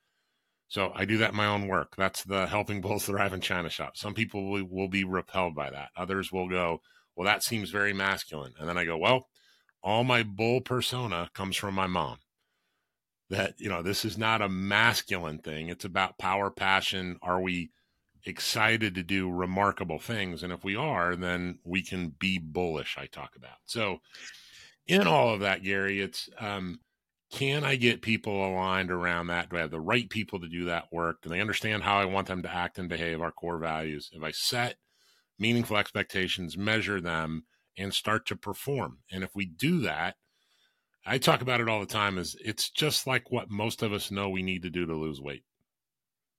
So 0.68 0.92
I 0.94 1.04
do 1.04 1.18
that 1.18 1.30
in 1.30 1.36
my 1.36 1.46
own 1.46 1.66
work. 1.66 1.96
That's 1.96 2.22
the 2.22 2.46
helping 2.46 2.80
bulls 2.82 3.06
thrive 3.06 3.32
in 3.32 3.40
China 3.40 3.68
shop. 3.68 3.96
Some 3.96 4.14
people 4.14 4.48
will, 4.48 4.64
will 4.64 4.88
be 4.88 5.02
repelled 5.04 5.56
by 5.56 5.70
that. 5.70 5.88
Others 5.96 6.30
will 6.30 6.48
go, 6.48 6.80
well, 7.16 7.26
that 7.26 7.42
seems 7.42 7.70
very 7.70 7.92
masculine. 7.92 8.52
And 8.58 8.68
then 8.68 8.78
I 8.78 8.84
go, 8.84 8.96
well, 8.96 9.26
all 9.82 10.04
my 10.04 10.22
bull 10.22 10.60
persona 10.60 11.30
comes 11.34 11.56
from 11.56 11.74
my 11.74 11.88
mom. 11.88 12.18
That, 13.30 13.54
you 13.58 13.68
know, 13.68 13.82
this 13.82 14.04
is 14.04 14.18
not 14.18 14.42
a 14.42 14.48
masculine 14.48 15.38
thing. 15.38 15.68
It's 15.68 15.84
about 15.84 16.18
power, 16.18 16.50
passion. 16.50 17.18
Are 17.22 17.40
we 17.40 17.70
excited 18.24 18.94
to 18.96 19.02
do 19.02 19.30
remarkable 19.30 19.98
things? 19.98 20.42
And 20.42 20.52
if 20.52 20.64
we 20.64 20.76
are, 20.76 21.16
then 21.16 21.60
we 21.64 21.82
can 21.82 22.08
be 22.18 22.38
bullish, 22.38 22.96
I 22.98 23.06
talk 23.06 23.36
about. 23.36 23.58
So, 23.64 23.98
in 24.86 25.06
all 25.06 25.32
of 25.32 25.40
that, 25.40 25.62
Gary, 25.62 26.00
it's 26.00 26.28
um, 26.40 26.80
can 27.30 27.62
I 27.64 27.76
get 27.76 28.02
people 28.02 28.44
aligned 28.44 28.90
around 28.90 29.28
that? 29.28 29.50
Do 29.50 29.56
I 29.56 29.60
have 29.60 29.70
the 29.70 29.80
right 29.80 30.10
people 30.10 30.40
to 30.40 30.48
do 30.48 30.64
that 30.64 30.92
work? 30.92 31.22
Do 31.22 31.28
they 31.28 31.40
understand 31.40 31.84
how 31.84 31.98
I 31.98 32.04
want 32.04 32.26
them 32.26 32.42
to 32.42 32.52
act 32.52 32.78
and 32.78 32.88
behave, 32.88 33.20
our 33.20 33.30
core 33.30 33.58
values? 33.58 34.10
If 34.12 34.22
I 34.22 34.32
set 34.32 34.76
meaningful 35.38 35.76
expectations, 35.76 36.58
measure 36.58 37.00
them, 37.00 37.44
and 37.78 37.94
start 37.94 38.26
to 38.26 38.36
perform. 38.36 38.98
And 39.12 39.22
if 39.22 39.30
we 39.34 39.46
do 39.46 39.80
that, 39.80 40.16
I 41.06 41.18
talk 41.18 41.40
about 41.40 41.60
it 41.60 41.68
all 41.68 41.80
the 41.80 41.86
time 41.86 42.18
is 42.18 42.36
it's 42.44 42.70
just 42.70 43.06
like 43.06 43.30
what 43.30 43.50
most 43.50 43.82
of 43.82 43.92
us 43.92 44.10
know 44.10 44.28
we 44.28 44.42
need 44.42 44.62
to 44.62 44.70
do 44.70 44.86
to 44.86 44.94
lose 44.94 45.20
weight. 45.20 45.44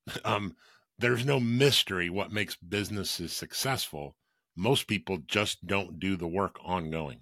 um, 0.25 0.55
there's 0.99 1.25
no 1.25 1.39
mystery 1.39 2.09
what 2.09 2.31
makes 2.31 2.55
businesses 2.55 3.33
successful. 3.33 4.15
Most 4.55 4.87
people 4.87 5.17
just 5.27 5.65
don't 5.65 5.99
do 5.99 6.15
the 6.15 6.27
work 6.27 6.57
ongoing. 6.63 7.21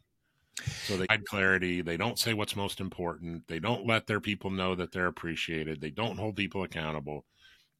So 0.85 0.97
they 0.97 1.05
hide 1.09 1.25
clarity. 1.25 1.81
They 1.81 1.95
don't 1.95 2.19
say 2.19 2.33
what's 2.33 2.55
most 2.55 2.81
important. 2.81 3.47
They 3.47 3.59
don't 3.59 3.87
let 3.87 4.07
their 4.07 4.19
people 4.19 4.49
know 4.49 4.75
that 4.75 4.91
they're 4.91 5.07
appreciated. 5.07 5.79
They 5.79 5.91
don't 5.91 6.17
hold 6.17 6.35
people 6.35 6.63
accountable. 6.63 7.25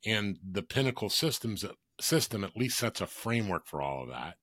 And 0.06 0.38
the 0.50 0.63
pinnacle 0.63 1.10
systems 1.10 1.66
system 2.00 2.46
at 2.46 2.56
least 2.56 2.78
sets 2.78 3.01
a 3.01 3.08
framework 3.08 3.66
for 3.66 3.82
all 3.82 4.04
of 4.04 4.10
that. 4.10 4.36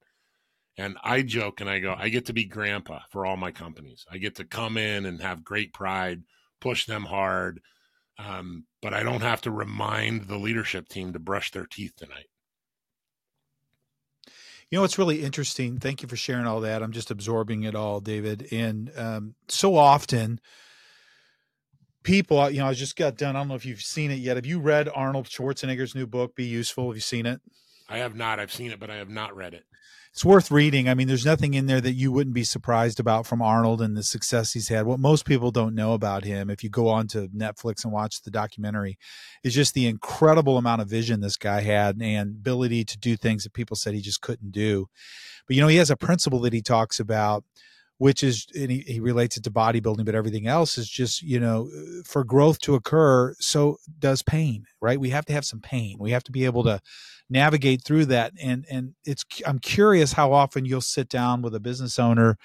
And 0.78 0.96
I 1.02 1.22
joke 1.22 1.60
and 1.60 1.70
I 1.70 1.78
go, 1.78 1.94
I 1.96 2.10
get 2.10 2.26
to 2.26 2.34
be 2.34 2.44
grandpa 2.44 3.00
for 3.10 3.24
all 3.24 3.36
my 3.36 3.50
companies. 3.50 4.04
I 4.10 4.18
get 4.18 4.36
to 4.36 4.44
come 4.44 4.76
in 4.76 5.06
and 5.06 5.22
have 5.22 5.42
great 5.42 5.72
pride, 5.72 6.22
push 6.60 6.84
them 6.86 7.04
hard, 7.04 7.60
um, 8.18 8.64
but 8.82 8.92
I 8.92 9.02
don't 9.02 9.22
have 9.22 9.40
to 9.42 9.50
remind 9.50 10.28
the 10.28 10.36
leadership 10.36 10.88
team 10.88 11.12
to 11.12 11.18
brush 11.18 11.50
their 11.50 11.66
teeth 11.66 11.92
tonight. 11.96 12.26
You 14.70 14.78
know, 14.78 14.84
it's 14.84 14.98
really 14.98 15.22
interesting. 15.22 15.78
Thank 15.78 16.02
you 16.02 16.08
for 16.08 16.16
sharing 16.16 16.46
all 16.46 16.60
that. 16.62 16.82
I'm 16.82 16.92
just 16.92 17.10
absorbing 17.10 17.62
it 17.62 17.74
all, 17.74 18.00
David. 18.00 18.48
And 18.50 18.90
um, 18.96 19.34
so 19.48 19.76
often, 19.76 20.40
people, 22.02 22.50
you 22.50 22.58
know, 22.58 22.66
I 22.66 22.72
just 22.72 22.96
got 22.96 23.16
done. 23.16 23.36
I 23.36 23.40
don't 23.40 23.48
know 23.48 23.54
if 23.54 23.64
you've 23.64 23.80
seen 23.80 24.10
it 24.10 24.18
yet. 24.18 24.36
Have 24.36 24.46
you 24.46 24.58
read 24.58 24.88
Arnold 24.92 25.26
Schwarzenegger's 25.26 25.94
new 25.94 26.06
book, 26.06 26.34
Be 26.34 26.44
Useful? 26.44 26.88
Have 26.88 26.96
you 26.96 27.00
seen 27.00 27.26
it? 27.26 27.40
I 27.88 27.98
have 27.98 28.16
not. 28.16 28.40
I've 28.40 28.52
seen 28.52 28.72
it, 28.72 28.80
but 28.80 28.90
I 28.90 28.96
have 28.96 29.08
not 29.08 29.36
read 29.36 29.54
it. 29.54 29.64
It's 30.16 30.24
worth 30.24 30.50
reading. 30.50 30.88
I 30.88 30.94
mean, 30.94 31.08
there's 31.08 31.26
nothing 31.26 31.52
in 31.52 31.66
there 31.66 31.82
that 31.82 31.92
you 31.92 32.10
wouldn't 32.10 32.32
be 32.32 32.42
surprised 32.42 32.98
about 32.98 33.26
from 33.26 33.42
Arnold 33.42 33.82
and 33.82 33.94
the 33.94 34.02
success 34.02 34.54
he's 34.54 34.68
had. 34.68 34.86
What 34.86 34.98
most 34.98 35.26
people 35.26 35.50
don't 35.50 35.74
know 35.74 35.92
about 35.92 36.24
him, 36.24 36.48
if 36.48 36.64
you 36.64 36.70
go 36.70 36.88
on 36.88 37.06
to 37.08 37.28
Netflix 37.28 37.84
and 37.84 37.92
watch 37.92 38.22
the 38.22 38.30
documentary, 38.30 38.96
is 39.44 39.54
just 39.54 39.74
the 39.74 39.86
incredible 39.86 40.56
amount 40.56 40.80
of 40.80 40.88
vision 40.88 41.20
this 41.20 41.36
guy 41.36 41.60
had 41.60 42.00
and 42.00 42.30
ability 42.30 42.82
to 42.86 42.98
do 42.98 43.14
things 43.14 43.44
that 43.44 43.52
people 43.52 43.76
said 43.76 43.92
he 43.92 44.00
just 44.00 44.22
couldn't 44.22 44.52
do. 44.52 44.86
But, 45.46 45.54
you 45.54 45.60
know, 45.60 45.68
he 45.68 45.76
has 45.76 45.90
a 45.90 45.98
principle 45.98 46.40
that 46.40 46.54
he 46.54 46.62
talks 46.62 46.98
about 46.98 47.44
which 47.98 48.22
is 48.22 48.46
and 48.54 48.70
he, 48.70 48.80
he 48.80 49.00
relates 49.00 49.36
it 49.36 49.44
to 49.44 49.50
bodybuilding 49.50 50.04
but 50.04 50.14
everything 50.14 50.46
else 50.46 50.76
is 50.78 50.88
just 50.88 51.22
you 51.22 51.40
know 51.40 51.70
for 52.04 52.24
growth 52.24 52.58
to 52.58 52.74
occur 52.74 53.34
so 53.38 53.78
does 53.98 54.22
pain 54.22 54.66
right? 54.86 55.00
We 55.00 55.10
have 55.10 55.24
to 55.26 55.32
have 55.32 55.44
some 55.44 55.60
pain. 55.60 55.96
We 55.98 56.12
have 56.12 56.22
to 56.24 56.32
be 56.32 56.44
able 56.44 56.62
to 56.62 56.80
navigate 57.28 57.82
through 57.82 58.06
that. 58.06 58.32
And 58.40 58.64
and 58.70 58.94
it's 59.04 59.24
i'm 59.44 59.58
curious 59.58 60.12
how 60.12 60.32
often 60.32 60.64
you'll 60.64 60.80
sit 60.80 61.08
down 61.08 61.42
with 61.42 61.54
a 61.54 61.60
business 61.60 61.98
owner 61.98 62.38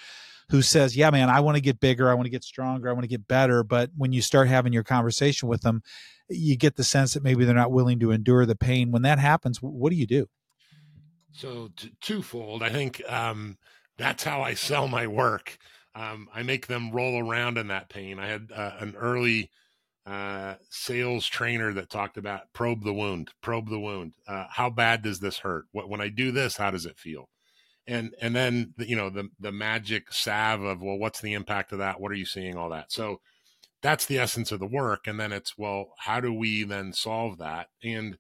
who 0.50 0.64
says 0.64 0.98
yeah 0.98 1.12
man 1.12 1.30
i 1.30 1.40
want 1.40 1.56
to 1.56 1.62
get 1.62 1.80
bigger 1.80 2.10
i 2.10 2.14
want 2.14 2.26
to 2.26 2.32
get 2.32 2.44
stronger 2.44 2.90
i 2.90 2.94
want 2.94 3.04
to 3.04 3.08
get 3.08 3.28
better. 3.28 3.64
But 3.64 3.92
when 3.96 4.12
you 4.12 4.22
start 4.22 4.48
having 4.48 4.74
your 4.74 4.84
conversation 4.84 5.48
with 5.48 5.62
them 5.62 5.84
you 6.30 6.58
get 6.58 6.78
the 6.78 6.84
sense 6.84 7.14
that 7.14 7.24
maybe 7.24 7.46
they're 7.46 7.54
not 7.54 7.72
willing 7.72 8.00
to 8.00 8.12
endure 8.12 8.46
the 8.46 8.56
pain. 8.56 8.92
When 8.92 9.04
that 9.04 9.20
happens 9.20 9.62
what 9.62 9.92
do 9.92 9.96
you 9.96 10.08
do? 10.08 10.28
So 11.32 11.70
t- 11.78 11.94
twofold 12.02 12.64
i 12.64 12.70
think 12.70 13.04
um 13.08 13.58
that's 14.02 14.24
how 14.24 14.42
I 14.42 14.56
sell 14.56 14.88
my 14.88 15.08
work. 15.08 15.58
Um, 15.94 16.28
I 16.34 16.44
make 16.44 16.68
them 16.68 16.92
roll 16.92 17.20
around 17.20 17.58
in 17.58 17.68
that 17.68 17.90
pain. 17.90 18.18
I 18.20 18.28
had 18.28 18.50
uh, 18.54 18.72
an 18.80 18.96
early 18.96 19.52
uh, 20.06 20.56
sales 20.70 21.28
trainer 21.28 21.74
that 21.74 21.90
talked 21.90 22.18
about 22.18 22.52
probe 22.54 22.84
the 22.84 22.94
wound, 22.94 23.30
probe 23.42 23.70
the 23.70 23.80
wound. 23.80 24.16
Uh, 24.28 24.46
how 24.50 24.70
bad 24.70 25.04
does 25.04 25.20
this 25.20 25.40
hurt? 25.40 25.66
What, 25.72 25.90
when 25.90 26.02
I 26.02 26.10
do 26.10 26.32
this, 26.32 26.58
how 26.58 26.72
does 26.72 26.86
it 26.86 26.98
feel? 26.98 27.30
And 27.88 28.16
and 28.22 28.36
then 28.36 28.74
you 28.78 28.96
know 28.96 29.10
the 29.10 29.30
the 29.40 29.52
magic 29.52 30.14
salve 30.14 30.62
of 30.62 30.82
well, 30.82 30.98
what's 30.98 31.20
the 31.20 31.34
impact 31.34 31.72
of 31.72 31.80
that? 31.80 32.00
What 32.00 32.12
are 32.12 32.16
you 32.16 32.26
seeing? 32.26 32.56
All 32.56 32.70
that. 32.70 32.92
So 32.92 33.20
that's 33.82 34.06
the 34.06 34.20
essence 34.20 34.52
of 34.52 34.60
the 34.60 34.68
work. 34.68 35.08
And 35.08 35.20
then 35.20 35.32
it's 35.32 35.58
well, 35.58 35.94
how 35.98 36.20
do 36.20 36.32
we 36.32 36.64
then 36.64 36.94
solve 36.94 37.40
that? 37.40 37.68
And 37.84 38.18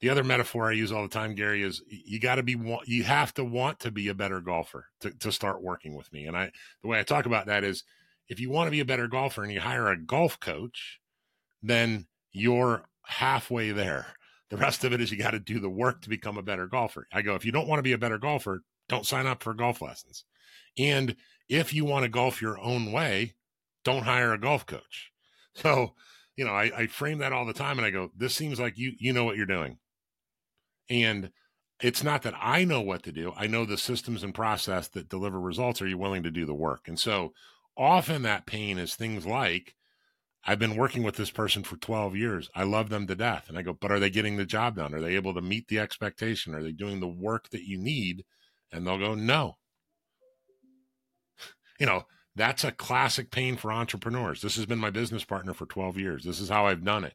the 0.00 0.10
other 0.10 0.22
metaphor 0.22 0.68
I 0.68 0.74
use 0.74 0.92
all 0.92 1.02
the 1.02 1.08
time, 1.08 1.34
Gary, 1.34 1.62
is 1.62 1.82
you 1.88 2.20
got 2.20 2.36
to 2.36 2.42
be 2.42 2.56
you 2.86 3.02
have 3.04 3.34
to 3.34 3.44
want 3.44 3.80
to 3.80 3.90
be 3.90 4.08
a 4.08 4.14
better 4.14 4.40
golfer 4.40 4.86
to, 5.00 5.10
to 5.10 5.32
start 5.32 5.62
working 5.62 5.96
with 5.96 6.12
me. 6.12 6.26
And 6.26 6.36
I 6.36 6.52
the 6.82 6.88
way 6.88 7.00
I 7.00 7.02
talk 7.02 7.26
about 7.26 7.46
that 7.46 7.64
is 7.64 7.82
if 8.28 8.38
you 8.38 8.50
want 8.50 8.68
to 8.68 8.72
be 8.72 8.80
a 8.80 8.84
better 8.84 9.08
golfer 9.08 9.42
and 9.42 9.52
you 9.52 9.60
hire 9.60 9.88
a 9.88 10.00
golf 10.00 10.38
coach, 10.38 11.00
then 11.62 12.06
you're 12.30 12.84
halfway 13.06 13.72
there. 13.72 14.06
The 14.50 14.56
rest 14.56 14.84
of 14.84 14.92
it 14.92 15.00
is 15.00 15.10
you 15.10 15.18
got 15.18 15.32
to 15.32 15.40
do 15.40 15.58
the 15.58 15.68
work 15.68 16.02
to 16.02 16.08
become 16.08 16.38
a 16.38 16.42
better 16.42 16.66
golfer. 16.66 17.06
I 17.12 17.22
go, 17.22 17.34
if 17.34 17.44
you 17.44 17.52
don't 17.52 17.68
want 17.68 17.80
to 17.80 17.84
be 17.84 17.92
a 17.92 17.98
better 17.98 18.18
golfer, 18.18 18.62
don't 18.88 19.06
sign 19.06 19.26
up 19.26 19.42
for 19.42 19.52
golf 19.52 19.82
lessons. 19.82 20.24
And 20.78 21.16
if 21.48 21.74
you 21.74 21.84
want 21.84 22.04
to 22.04 22.08
golf 22.08 22.40
your 22.40 22.58
own 22.60 22.92
way, 22.92 23.34
don't 23.84 24.04
hire 24.04 24.32
a 24.32 24.38
golf 24.38 24.64
coach. 24.64 25.10
So, 25.54 25.94
you 26.36 26.44
know, 26.44 26.52
I, 26.52 26.70
I 26.76 26.86
frame 26.86 27.18
that 27.18 27.32
all 27.32 27.44
the 27.44 27.52
time 27.52 27.78
and 27.78 27.84
I 27.84 27.90
go, 27.90 28.12
this 28.16 28.32
seems 28.32 28.60
like 28.60 28.78
you 28.78 28.92
you 29.00 29.12
know 29.12 29.24
what 29.24 29.36
you're 29.36 29.44
doing 29.44 29.78
and 30.88 31.30
it's 31.80 32.02
not 32.02 32.22
that 32.22 32.34
I 32.40 32.64
know 32.64 32.80
what 32.80 33.02
to 33.04 33.12
do. 33.12 33.32
I 33.36 33.46
know 33.46 33.64
the 33.64 33.78
systems 33.78 34.22
and 34.22 34.34
process 34.34 34.88
that 34.88 35.08
deliver 35.08 35.40
results. 35.40 35.80
Are 35.80 35.86
you 35.86 35.98
willing 35.98 36.24
to 36.24 36.30
do 36.30 36.44
the 36.44 36.54
work? 36.54 36.88
And 36.88 36.98
so 36.98 37.32
often 37.76 38.22
that 38.22 38.46
pain 38.46 38.78
is 38.78 38.94
things 38.94 39.24
like, 39.24 39.74
I've 40.44 40.58
been 40.58 40.76
working 40.76 41.02
with 41.02 41.16
this 41.16 41.30
person 41.30 41.62
for 41.62 41.76
12 41.76 42.16
years. 42.16 42.48
I 42.54 42.64
love 42.64 42.88
them 42.88 43.06
to 43.06 43.14
death. 43.14 43.48
And 43.48 43.58
I 43.58 43.62
go, 43.62 43.74
but 43.74 43.92
are 43.92 44.00
they 44.00 44.10
getting 44.10 44.36
the 44.36 44.46
job 44.46 44.76
done? 44.76 44.94
Are 44.94 45.00
they 45.00 45.14
able 45.14 45.34
to 45.34 45.42
meet 45.42 45.68
the 45.68 45.78
expectation? 45.78 46.54
Are 46.54 46.62
they 46.62 46.72
doing 46.72 47.00
the 47.00 47.08
work 47.08 47.50
that 47.50 47.64
you 47.64 47.78
need? 47.78 48.24
And 48.72 48.86
they'll 48.86 48.98
go, 48.98 49.14
no. 49.14 49.56
You 51.78 51.86
know, 51.86 52.06
that's 52.34 52.64
a 52.64 52.72
classic 52.72 53.30
pain 53.30 53.56
for 53.56 53.70
entrepreneurs. 53.70 54.40
This 54.42 54.56
has 54.56 54.66
been 54.66 54.78
my 54.78 54.90
business 54.90 55.24
partner 55.24 55.54
for 55.54 55.66
12 55.66 55.98
years. 55.98 56.24
This 56.24 56.40
is 56.40 56.48
how 56.48 56.66
I've 56.66 56.84
done 56.84 57.04
it 57.04 57.14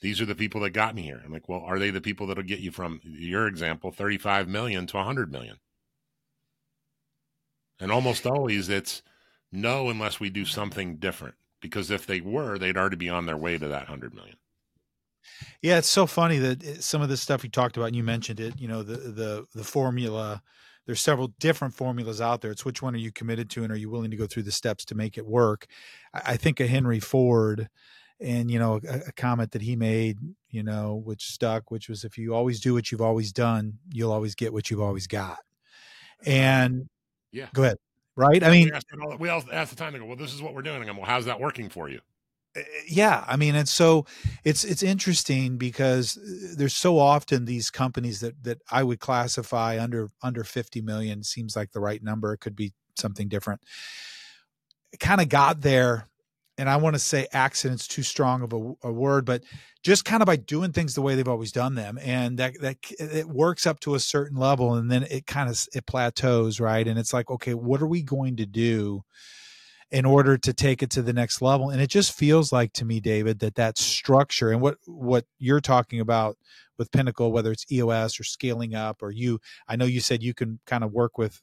these 0.00 0.20
are 0.20 0.26
the 0.26 0.34
people 0.34 0.60
that 0.62 0.70
got 0.70 0.94
me 0.94 1.02
here. 1.02 1.20
I'm 1.24 1.32
like, 1.32 1.48
well, 1.48 1.60
are 1.60 1.78
they 1.78 1.90
the 1.90 2.00
people 2.00 2.26
that'll 2.26 2.42
get 2.42 2.60
you 2.60 2.70
from 2.70 3.00
your 3.02 3.46
example, 3.46 3.90
35 3.90 4.48
million 4.48 4.86
to 4.88 4.96
100 4.96 5.32
million? 5.32 5.56
And 7.80 7.90
almost 7.90 8.26
always 8.26 8.68
it's 8.68 9.02
no, 9.52 9.88
unless 9.88 10.20
we 10.20 10.30
do 10.30 10.44
something 10.44 10.96
different. 10.96 11.34
Because 11.60 11.90
if 11.90 12.06
they 12.06 12.20
were, 12.20 12.58
they'd 12.58 12.76
already 12.76 12.96
be 12.96 13.08
on 13.08 13.26
their 13.26 13.36
way 13.36 13.58
to 13.58 13.68
that 13.68 13.88
100 13.88 14.14
million. 14.14 14.36
Yeah, 15.62 15.78
it's 15.78 15.88
so 15.88 16.06
funny 16.06 16.38
that 16.38 16.82
some 16.82 17.02
of 17.02 17.08
the 17.08 17.16
stuff 17.16 17.42
you 17.42 17.50
talked 17.50 17.76
about, 17.76 17.86
and 17.86 17.96
you 17.96 18.04
mentioned 18.04 18.40
it, 18.40 18.60
you 18.60 18.68
know, 18.68 18.82
the, 18.82 18.96
the, 18.96 19.46
the 19.54 19.64
formula, 19.64 20.42
there's 20.86 21.00
several 21.00 21.28
different 21.40 21.74
formulas 21.74 22.20
out 22.20 22.40
there. 22.40 22.50
It's 22.50 22.64
which 22.64 22.82
one 22.82 22.94
are 22.94 22.98
you 22.98 23.10
committed 23.10 23.50
to 23.50 23.64
and 23.64 23.72
are 23.72 23.76
you 23.76 23.90
willing 23.90 24.10
to 24.10 24.16
go 24.16 24.26
through 24.26 24.44
the 24.44 24.52
steps 24.52 24.84
to 24.86 24.94
make 24.94 25.18
it 25.18 25.26
work? 25.26 25.66
I 26.14 26.36
think 26.36 26.60
of 26.60 26.68
Henry 26.68 27.00
Ford 27.00 27.68
and 28.20 28.50
you 28.50 28.58
know 28.58 28.80
a, 28.88 29.08
a, 29.08 29.12
comment 29.12 29.52
that 29.52 29.62
he 29.62 29.76
made 29.76 30.18
you 30.50 30.62
know 30.62 31.02
which 31.04 31.26
stuck 31.26 31.70
which 31.70 31.88
was 31.88 32.04
if 32.04 32.16
you 32.16 32.34
always 32.34 32.60
do 32.60 32.74
what 32.74 32.90
you've 32.90 33.02
always 33.02 33.32
done 33.32 33.74
you'll 33.90 34.12
always 34.12 34.34
get 34.34 34.52
what 34.52 34.70
you've 34.70 34.80
always 34.80 35.06
got. 35.06 35.38
And 36.24 36.88
yeah. 37.32 37.48
Go 37.52 37.64
ahead. 37.64 37.76
Right? 38.16 38.42
I 38.42 38.50
mean 38.50 38.70
we 39.18 39.28
all, 39.28 39.44
ask 39.52 39.70
the 39.70 39.76
time 39.76 39.92
to 39.92 39.98
go 39.98 40.06
well 40.06 40.16
this 40.16 40.32
is 40.32 40.40
what 40.40 40.54
we're 40.54 40.62
doing. 40.62 40.88
I'm, 40.88 40.96
well 40.96 41.06
how's 41.06 41.26
that 41.26 41.40
working 41.40 41.68
for 41.68 41.88
you? 41.88 42.00
Eh, 42.54 42.60
eh, 42.60 42.64
yeah. 42.88 43.24
I 43.26 43.36
mean 43.36 43.54
and 43.54 43.68
so 43.68 44.06
it's 44.44 44.64
it's 44.64 44.82
interesting 44.82 45.58
because 45.58 46.16
uh, 46.16 46.54
there's 46.56 46.76
so 46.76 46.98
often 46.98 47.44
these 47.44 47.70
companies 47.70 48.20
that 48.20 48.42
that 48.42 48.62
i 48.70 48.82
would 48.82 49.00
classify 49.00 49.78
under 49.80 50.08
under 50.22 50.44
50 50.44 50.80
million 50.80 51.22
seems 51.22 51.54
like 51.54 51.72
the 51.72 51.80
right 51.80 52.02
number. 52.02 52.32
It 52.32 52.38
could 52.38 52.56
be 52.56 52.72
something 52.96 53.28
different. 53.28 53.60
Kind 54.98 55.20
of 55.20 55.28
got 55.28 55.60
there 55.60 56.06
and 56.58 56.68
I 56.70 56.76
want 56.76 56.94
to 56.94 57.00
say 57.00 57.26
accidents 57.32 57.86
too 57.86 58.02
strong 58.02 58.42
of 58.42 58.52
a, 58.52 58.88
a, 58.88 58.92
word, 58.92 59.24
but 59.24 59.42
just 59.82 60.04
kind 60.04 60.22
of 60.22 60.26
by 60.26 60.36
doing 60.36 60.72
things 60.72 60.94
the 60.94 61.02
way 61.02 61.14
they've 61.14 61.28
always 61.28 61.52
done 61.52 61.74
them, 61.74 61.98
and 62.02 62.38
that 62.38 62.54
that 62.60 62.78
it 62.98 63.28
works 63.28 63.66
up 63.66 63.80
to 63.80 63.94
a 63.94 64.00
certain 64.00 64.36
level, 64.36 64.74
and 64.74 64.90
then 64.90 65.04
it 65.10 65.26
kind 65.26 65.50
of 65.50 65.66
it 65.74 65.86
plateaus, 65.86 66.60
right? 66.60 66.86
And 66.86 66.98
it's 66.98 67.12
like, 67.12 67.30
okay, 67.30 67.54
what 67.54 67.82
are 67.82 67.86
we 67.86 68.02
going 68.02 68.36
to 68.36 68.46
do 68.46 69.02
in 69.90 70.04
order 70.04 70.36
to 70.36 70.52
take 70.52 70.82
it 70.82 70.90
to 70.90 71.02
the 71.02 71.12
next 71.12 71.42
level? 71.42 71.70
And 71.70 71.80
it 71.80 71.90
just 71.90 72.12
feels 72.12 72.52
like 72.52 72.72
to 72.74 72.84
me, 72.84 73.00
David, 73.00 73.38
that 73.40 73.56
that 73.56 73.78
structure 73.78 74.50
and 74.50 74.60
what 74.60 74.78
what 74.86 75.26
you're 75.38 75.60
talking 75.60 76.00
about 76.00 76.36
with 76.78 76.92
Pinnacle, 76.92 77.32
whether 77.32 77.52
it's 77.52 77.70
EOS 77.70 78.18
or 78.20 78.24
scaling 78.24 78.74
up, 78.74 79.02
or 79.02 79.10
you, 79.10 79.40
I 79.68 79.76
know 79.76 79.86
you 79.86 80.00
said 80.00 80.22
you 80.22 80.34
can 80.34 80.60
kind 80.66 80.84
of 80.84 80.92
work 80.92 81.18
with 81.18 81.40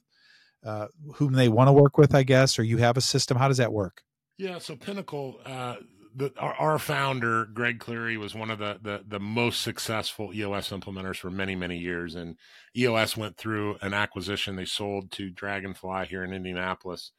uh, 0.64 0.86
whom 1.14 1.34
they 1.34 1.48
want 1.48 1.68
to 1.68 1.72
work 1.72 1.98
with, 1.98 2.14
I 2.14 2.22
guess, 2.22 2.58
or 2.58 2.64
you 2.64 2.78
have 2.78 2.96
a 2.96 3.02
system. 3.02 3.36
How 3.36 3.48
does 3.48 3.58
that 3.58 3.72
work? 3.72 4.02
Yeah, 4.36 4.58
so 4.58 4.74
Pinnacle, 4.74 5.38
uh, 5.46 5.76
the, 6.14 6.32
our, 6.38 6.54
our, 6.54 6.78
founder 6.78 7.44
Greg 7.44 7.78
Cleary 7.78 8.16
was 8.16 8.34
one 8.34 8.50
of 8.50 8.58
the, 8.58 8.78
the, 8.82 9.04
the 9.06 9.20
most 9.20 9.60
successful 9.60 10.32
EOS 10.34 10.70
implementers 10.70 11.16
for 11.16 11.30
many 11.30 11.54
many 11.54 11.78
years, 11.78 12.14
and 12.14 12.36
EOS 12.76 13.16
went 13.16 13.36
through 13.36 13.76
an 13.80 13.94
acquisition. 13.94 14.56
They 14.56 14.64
sold 14.64 15.10
to 15.12 15.30
Dragonfly 15.30 16.06
here 16.06 16.24
in 16.24 16.32
Indianapolis, 16.32 17.12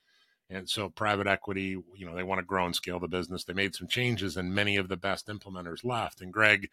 and 0.49 0.69
so 0.69 0.89
private 0.89 1.27
equity, 1.27 1.77
you 1.95 2.05
know, 2.05 2.15
they 2.15 2.23
want 2.23 2.39
to 2.39 2.45
grow 2.45 2.65
and 2.65 2.75
scale 2.75 2.99
the 2.99 3.07
business. 3.07 3.43
They 3.43 3.53
made 3.53 3.75
some 3.75 3.87
changes, 3.87 4.37
and 4.37 4.53
many 4.53 4.75
of 4.77 4.89
the 4.89 4.97
best 4.97 5.27
implementers 5.27 5.83
left. 5.85 6.21
And 6.21 6.33
Greg 6.33 6.69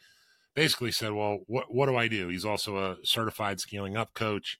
basically 0.54 0.92
said, 0.92 1.12
"Well, 1.12 1.40
what 1.46 1.72
what 1.72 1.86
do 1.86 1.96
I 1.96 2.08
do?" 2.08 2.28
He's 2.28 2.44
also 2.44 2.78
a 2.78 2.96
certified 3.04 3.60
scaling 3.60 3.96
up 3.96 4.14
coach 4.14 4.58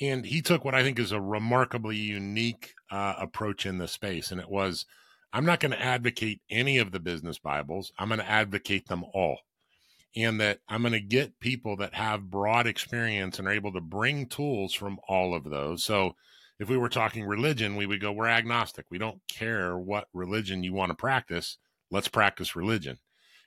and 0.00 0.24
he 0.24 0.42
took 0.42 0.64
what 0.64 0.74
I 0.74 0.82
think 0.82 0.98
is 0.98 1.12
a 1.12 1.20
remarkably 1.20 1.96
unique 1.96 2.74
uh, 2.90 3.14
approach 3.18 3.66
in 3.66 3.78
the 3.78 3.88
space, 3.88 4.30
and 4.30 4.40
it 4.40 4.48
was 4.48 4.86
I'm 5.32 5.44
not 5.44 5.60
going 5.60 5.72
to 5.72 5.82
advocate 5.82 6.40
any 6.50 6.78
of 6.78 6.90
the 6.90 7.00
business 7.00 7.38
Bibles. 7.38 7.92
I'm 7.98 8.08
going 8.08 8.20
to 8.20 8.30
advocate 8.30 8.88
them 8.88 9.04
all. 9.12 9.38
And 10.16 10.40
that 10.40 10.60
I'm 10.68 10.82
going 10.82 10.92
to 10.92 11.00
get 11.00 11.38
people 11.38 11.76
that 11.76 11.94
have 11.94 12.30
broad 12.30 12.66
experience 12.66 13.38
and 13.38 13.46
are 13.46 13.52
able 13.52 13.72
to 13.72 13.80
bring 13.80 14.26
tools 14.26 14.72
from 14.72 14.98
all 15.06 15.34
of 15.34 15.44
those. 15.44 15.84
So 15.84 16.14
if 16.58 16.68
we 16.68 16.78
were 16.78 16.88
talking 16.88 17.24
religion, 17.24 17.76
we 17.76 17.86
would 17.86 18.00
go, 18.00 18.10
we're 18.10 18.26
agnostic. 18.26 18.86
We 18.90 18.98
don't 18.98 19.20
care 19.28 19.76
what 19.76 20.08
religion 20.12 20.64
you 20.64 20.72
want 20.72 20.90
to 20.90 20.96
practice. 20.96 21.58
Let's 21.90 22.08
practice 22.08 22.56
religion. 22.56 22.98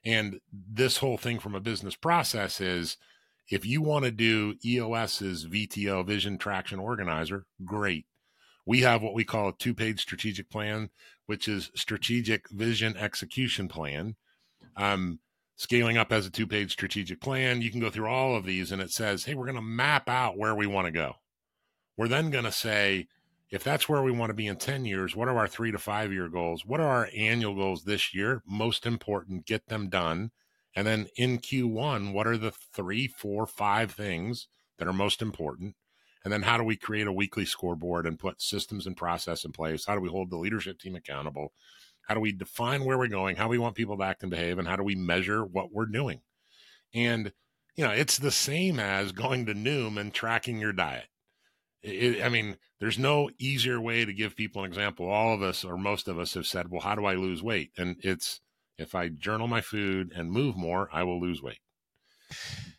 And 0.06 0.40
this 0.52 0.98
whole 0.98 1.18
thing 1.18 1.40
from 1.40 1.56
a 1.56 1.60
business 1.60 1.96
process 1.96 2.62
is 2.62 2.98
if 3.50 3.66
you 3.66 3.82
want 3.82 4.06
to 4.06 4.12
do 4.12 4.56
EOS's 4.66 5.46
VTO, 5.46 6.06
Vision 6.06 6.38
Traction 6.38 6.80
Organizer, 6.80 7.46
great. 7.66 8.06
We 8.72 8.84
have 8.84 9.01
what 9.01 9.13
we 9.13 9.25
call 9.25 9.50
a 9.50 9.54
two 9.54 9.74
page 9.74 10.00
strategic 10.00 10.50
plan 10.50 10.92
which 11.25 11.50
is 11.50 11.72
strategic 11.75 12.50
vision 12.51 12.96
execution 12.96 13.68
plan. 13.68 14.16
Um, 14.78 15.20
scaling 15.58 15.98
up 15.98 16.13
as 16.13 16.25
a 16.25 16.30
two 16.30 16.48
page 16.48 16.72
strategic 16.72 17.20
plan. 17.20 17.62
You 17.62 17.70
can 17.70 17.82
go 17.82 17.90
through 17.90 18.08
all 18.08 18.34
of 18.34 18.46
these 18.46 18.72
and 18.72 18.82
it 18.82 18.90
says, 18.90 19.25
hey, 19.25 19.36
we're 19.36 19.44
going 19.44 19.58
to 19.58 19.62
map 19.62 20.08
out 20.08 20.38
where 20.38 20.56
we 20.56 20.68
want 20.68 20.86
to 20.86 20.92
go. 20.94 21.16
We're 21.98 22.08
then 22.08 22.30
going 22.30 22.46
to 22.46 22.51
say, 22.54 23.10
if 23.50 23.62
that's 23.62 23.90
where 23.90 24.04
we 24.04 24.12
want 24.13 24.30
to 24.30 24.34
be 24.34 24.48
in 24.48 24.56
10 24.56 24.86
years, 24.86 25.18
what 25.18 25.28
are 25.28 25.38
our 25.38 25.50
three 25.50 25.74
to 25.74 25.78
five 25.78 26.13
year 26.13 26.30
goals? 26.30 26.66
What 26.66 26.80
are 26.80 26.88
our 26.88 27.10
annual 27.13 27.56
goals 27.56 27.84
this 27.84 28.13
year? 28.13 28.42
Most 28.48 28.86
important, 28.86 29.46
get 29.46 29.68
them 29.68 29.90
done. 29.90 30.32
And 30.78 30.88
then 30.88 31.08
in 31.18 31.40
Q1, 31.40 32.13
what 32.13 32.25
are 32.25 32.38
the 32.38 32.51
three, 32.51 33.08
four, 33.08 33.46
five 33.46 33.92
things 33.92 34.48
that 34.78 34.88
are 34.88 34.94
most 34.94 35.22
important? 35.22 35.75
And 36.24 36.32
then 36.32 36.44
how 36.44 36.58
do 36.58 36.63
we 36.63 36.75
create 36.75 37.08
a 37.08 37.13
weekly 37.13 37.46
scoreboard 37.46 38.06
and 38.06 38.20
put 38.20 38.42
systems 38.42 38.86
and 38.86 38.96
process 38.96 39.44
in 39.44 39.51
place? 39.51 39.86
How 39.86 39.96
do 39.96 40.01
we 40.01 40.10
hold 40.10 40.30
the 40.30 40.38
leadership 40.38 40.80
team 40.80 40.96
accountable? 40.96 41.54
How 42.08 42.13
do 42.13 42.20
we 42.20 42.32
define 42.32 42.84
where 42.86 42.98
we're 42.98 43.08
going? 43.08 43.36
How 43.36 43.48
we 43.48 43.58
want 43.58 43.75
people 43.75 43.98
to 43.98 44.04
act 44.04 44.22
and 44.22 44.30
behave? 44.30 44.60
And 44.60 44.68
how 44.68 44.75
do 44.75 44.84
we 44.84 44.96
measure 44.96 45.44
what 45.44 45.72
we're 45.72 45.86
doing? 45.86 46.22
And, 46.94 47.32
you 47.75 47.84
know, 47.84 47.92
it's 47.92 48.18
the 48.18 48.32
same 48.32 48.80
as 48.80 49.12
going 49.12 49.46
to 49.48 49.54
Noom 49.54 50.00
and 50.00 50.13
tracking 50.13 50.60
your 50.60 50.74
diet. 50.74 51.08
It, 51.82 52.24
I 52.24 52.30
mean, 52.30 52.58
there's 52.80 53.00
no 53.00 53.30
easier 53.40 53.82
way 53.82 54.06
to 54.06 54.13
give 54.13 54.36
people 54.36 54.63
an 54.63 54.70
example. 54.70 55.10
All 55.10 55.34
of 55.34 55.42
us, 55.42 55.63
or 55.63 55.78
most 55.78 56.08
of 56.08 56.20
us, 56.20 56.36
have 56.36 56.46
said, 56.46 56.70
well, 56.70 56.82
how 56.82 56.96
do 56.96 57.06
I 57.06 57.16
lose 57.16 57.42
weight? 57.42 57.72
And 57.78 57.96
it's 58.04 58.42
if 58.78 58.94
I 58.94 59.10
journal 59.10 59.48
my 59.48 59.62
food 59.62 60.12
and 60.16 60.32
move 60.32 60.56
more, 60.56 60.90
I 60.92 61.04
will 61.04 61.20
lose 61.20 61.42
weight. 61.42 61.60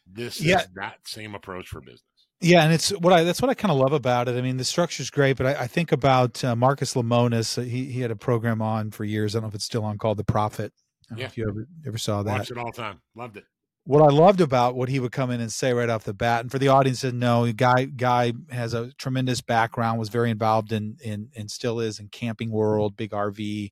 This 0.06 0.40
yeah. 0.40 0.60
is 0.60 0.68
that 0.74 1.06
same 1.06 1.34
approach 1.34 1.68
for 1.68 1.80
business. 1.80 2.02
Yeah, 2.42 2.64
and 2.64 2.72
it's 2.72 2.90
what 2.90 3.12
I 3.12 3.24
that's 3.24 3.40
what 3.40 3.50
I 3.50 3.54
kind 3.54 3.70
of 3.70 3.78
love 3.78 3.92
about 3.92 4.28
it. 4.28 4.36
I 4.36 4.42
mean, 4.42 4.56
the 4.56 4.64
structure's 4.64 5.10
great, 5.10 5.36
but 5.36 5.46
I, 5.46 5.62
I 5.62 5.66
think 5.66 5.92
about 5.92 6.42
uh, 6.44 6.56
Marcus 6.56 6.94
Lemonis. 6.94 7.56
Uh, 7.56 7.62
he 7.62 7.86
he 7.86 8.00
had 8.00 8.10
a 8.10 8.16
program 8.16 8.60
on 8.60 8.90
for 8.90 9.04
years. 9.04 9.34
I 9.34 9.38
don't 9.38 9.44
know 9.44 9.48
if 9.48 9.54
it's 9.54 9.64
still 9.64 9.84
on 9.84 9.98
called 9.98 10.18
The 10.18 10.24
Profit. 10.24 10.72
yeah. 11.16 11.26
if 11.26 11.38
you 11.38 11.48
ever 11.48 11.66
ever 11.86 11.98
saw 11.98 12.22
that. 12.22 12.38
Watch 12.38 12.50
it 12.50 12.58
all 12.58 12.70
the 12.70 12.82
time. 12.82 13.00
Loved 13.14 13.36
it 13.36 13.44
what 13.84 14.02
I 14.02 14.14
loved 14.14 14.40
about 14.40 14.76
what 14.76 14.88
he 14.88 15.00
would 15.00 15.12
come 15.12 15.30
in 15.30 15.40
and 15.40 15.52
say 15.52 15.72
right 15.72 15.88
off 15.88 16.04
the 16.04 16.14
bat, 16.14 16.42
and 16.42 16.50
for 16.50 16.58
the 16.58 16.68
audience 16.68 17.00
to 17.00 17.12
know, 17.12 17.50
guy 17.52 17.84
guy 17.84 18.32
has 18.50 18.74
a 18.74 18.92
tremendous 18.92 19.40
background, 19.40 19.98
was 19.98 20.08
very 20.08 20.30
involved 20.30 20.72
in 20.72 20.96
in 21.02 21.30
and 21.36 21.50
still 21.50 21.80
is 21.80 21.98
in 21.98 22.08
camping 22.08 22.50
world, 22.50 22.96
big 22.96 23.10
RV 23.10 23.70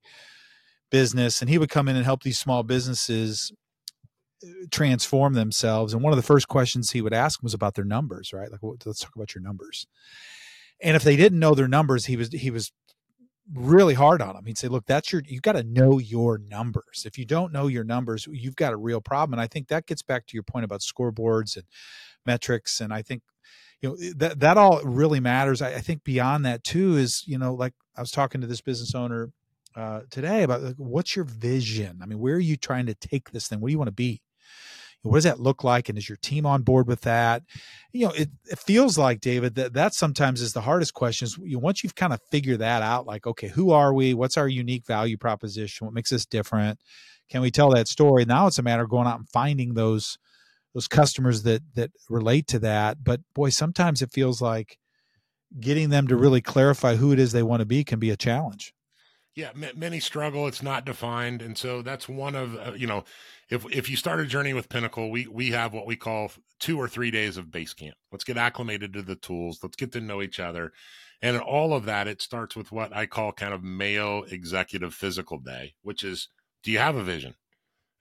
business, 0.89 1.41
and 1.41 1.49
he 1.49 1.57
would 1.57 1.69
come 1.69 1.87
in 1.87 1.95
and 1.95 2.05
help 2.05 2.23
these 2.23 2.39
small 2.39 2.63
businesses 2.63 3.51
transform 4.71 5.33
themselves. 5.33 5.93
And 5.93 6.03
one 6.03 6.13
of 6.13 6.17
the 6.17 6.23
first 6.23 6.47
questions 6.47 6.91
he 6.91 7.01
would 7.01 7.13
ask 7.13 7.41
was 7.43 7.53
about 7.53 7.75
their 7.75 7.85
numbers, 7.85 8.33
right? 8.33 8.51
Like, 8.51 8.61
let's 8.85 8.99
talk 8.99 9.15
about 9.15 9.35
your 9.35 9.41
numbers. 9.41 9.87
And 10.81 10.95
if 10.95 11.03
they 11.03 11.15
didn't 11.15 11.39
know 11.39 11.53
their 11.53 11.67
numbers, 11.67 12.05
he 12.05 12.17
was 12.17 12.31
he 12.31 12.49
was 12.49 12.71
really 13.53 13.93
hard 13.93 14.21
on 14.21 14.33
them. 14.35 14.45
He'd 14.45 14.57
say, 14.57 14.67
look, 14.67 14.85
that's 14.85 15.11
your, 15.11 15.21
you've 15.25 15.41
got 15.41 15.53
to 15.53 15.63
know 15.63 15.99
your 15.99 16.37
numbers. 16.37 17.03
If 17.05 17.17
you 17.17 17.25
don't 17.25 17.51
know 17.51 17.67
your 17.67 17.83
numbers, 17.83 18.27
you've 18.31 18.55
got 18.55 18.73
a 18.73 18.77
real 18.77 19.01
problem. 19.01 19.33
And 19.33 19.41
I 19.41 19.47
think 19.47 19.67
that 19.67 19.87
gets 19.87 20.01
back 20.01 20.25
to 20.27 20.35
your 20.35 20.43
point 20.43 20.63
about 20.63 20.81
scoreboards 20.81 21.55
and 21.55 21.65
metrics. 22.25 22.79
And 22.79 22.93
I 22.93 23.01
think, 23.01 23.23
you 23.81 23.89
know, 23.89 23.97
that, 24.17 24.39
that 24.39 24.57
all 24.57 24.81
really 24.83 25.19
matters. 25.19 25.61
I, 25.61 25.75
I 25.75 25.79
think 25.79 26.03
beyond 26.03 26.45
that 26.45 26.63
too 26.63 26.97
is, 26.97 27.23
you 27.27 27.37
know, 27.37 27.53
like 27.53 27.73
I 27.97 28.01
was 28.01 28.11
talking 28.11 28.41
to 28.41 28.47
this 28.47 28.61
business 28.61 28.95
owner 28.95 29.31
uh, 29.75 30.01
today 30.09 30.43
about 30.43 30.61
like, 30.61 30.75
what's 30.77 31.15
your 31.15 31.25
vision? 31.25 31.99
I 32.01 32.05
mean, 32.05 32.19
where 32.19 32.35
are 32.35 32.39
you 32.39 32.57
trying 32.57 32.85
to 32.85 32.95
take 32.95 33.31
this 33.31 33.47
thing? 33.47 33.59
What 33.59 33.69
do 33.69 33.71
you 33.71 33.79
want 33.79 33.89
to 33.89 33.93
be? 33.93 34.21
What 35.03 35.15
does 35.15 35.23
that 35.23 35.39
look 35.39 35.63
like? 35.63 35.89
And 35.89 35.97
is 35.97 36.07
your 36.07 36.17
team 36.17 36.45
on 36.45 36.61
board 36.61 36.87
with 36.87 37.01
that? 37.01 37.43
You 37.91 38.07
know 38.07 38.11
it, 38.11 38.29
it 38.49 38.59
feels 38.59 38.97
like 38.97 39.19
david 39.19 39.55
that 39.55 39.73
that 39.73 39.93
sometimes 39.93 40.41
is 40.41 40.53
the 40.53 40.61
hardest 40.61 40.93
questions 40.93 41.37
you 41.41 41.53
know, 41.53 41.59
once 41.59 41.83
you've 41.83 41.95
kind 41.95 42.13
of 42.13 42.19
figured 42.31 42.59
that 42.59 42.81
out 42.81 43.05
like 43.05 43.27
okay 43.27 43.47
who 43.47 43.71
are 43.71 43.93
we? 43.93 44.13
What's 44.13 44.37
our 44.37 44.47
unique 44.47 44.85
value 44.85 45.17
proposition? 45.17 45.85
What 45.85 45.93
makes 45.93 46.11
us 46.11 46.25
different? 46.25 46.79
Can 47.29 47.41
we 47.41 47.51
tell 47.51 47.71
that 47.71 47.87
story? 47.87 48.25
Now 48.25 48.47
it's 48.47 48.59
a 48.59 48.63
matter 48.63 48.83
of 48.83 48.89
going 48.89 49.07
out 49.07 49.19
and 49.19 49.29
finding 49.29 49.73
those 49.73 50.17
those 50.73 50.87
customers 50.87 51.43
that 51.43 51.61
that 51.75 51.91
relate 52.09 52.47
to 52.47 52.59
that. 52.59 53.03
But 53.03 53.21
boy 53.33 53.49
sometimes 53.49 54.01
it 54.01 54.11
feels 54.11 54.41
like 54.41 54.77
getting 55.59 55.89
them 55.89 56.07
to 56.07 56.15
really 56.15 56.41
clarify 56.41 56.95
who 56.95 57.11
it 57.11 57.19
is 57.19 57.31
they 57.31 57.43
want 57.43 57.59
to 57.59 57.65
be 57.65 57.83
can 57.83 57.99
be 57.99 58.09
a 58.09 58.17
challenge 58.17 58.73
yeah, 59.35 59.51
many 59.75 59.99
struggle. 60.01 60.47
It's 60.47 60.61
not 60.61 60.85
defined, 60.85 61.41
and 61.41 61.57
so 61.57 61.81
that's 61.81 62.09
one 62.09 62.35
of 62.35 62.55
uh, 62.55 62.73
you 62.75 62.85
know, 62.85 63.05
if 63.49 63.65
if 63.71 63.89
you 63.89 63.95
start 63.95 64.19
a 64.19 64.25
journey 64.25 64.53
with 64.53 64.67
Pinnacle, 64.67 65.09
we 65.09 65.25
we 65.27 65.51
have 65.51 65.73
what 65.73 65.87
we 65.87 65.95
call 65.95 66.31
two 66.59 66.77
or 66.77 66.89
three 66.89 67.11
days 67.11 67.37
of 67.37 67.49
base 67.49 67.73
camp. 67.73 67.95
Let's 68.11 68.25
get 68.25 68.37
acclimated 68.37 68.91
to 68.93 69.01
the 69.01 69.15
tools. 69.15 69.59
Let's 69.63 69.77
get 69.77 69.93
to 69.93 70.01
know 70.01 70.21
each 70.21 70.41
other, 70.41 70.73
and 71.21 71.37
all 71.37 71.73
of 71.73 71.85
that. 71.85 72.09
It 72.09 72.21
starts 72.21 72.57
with 72.57 72.73
what 72.73 72.93
I 72.93 73.05
call 73.05 73.31
kind 73.31 73.53
of 73.53 73.63
Mayo 73.63 74.23
Executive 74.23 74.93
Physical 74.93 75.39
Day, 75.39 75.75
which 75.81 76.03
is, 76.03 76.27
do 76.61 76.71
you 76.71 76.79
have 76.79 76.97
a 76.97 77.03
vision? 77.03 77.35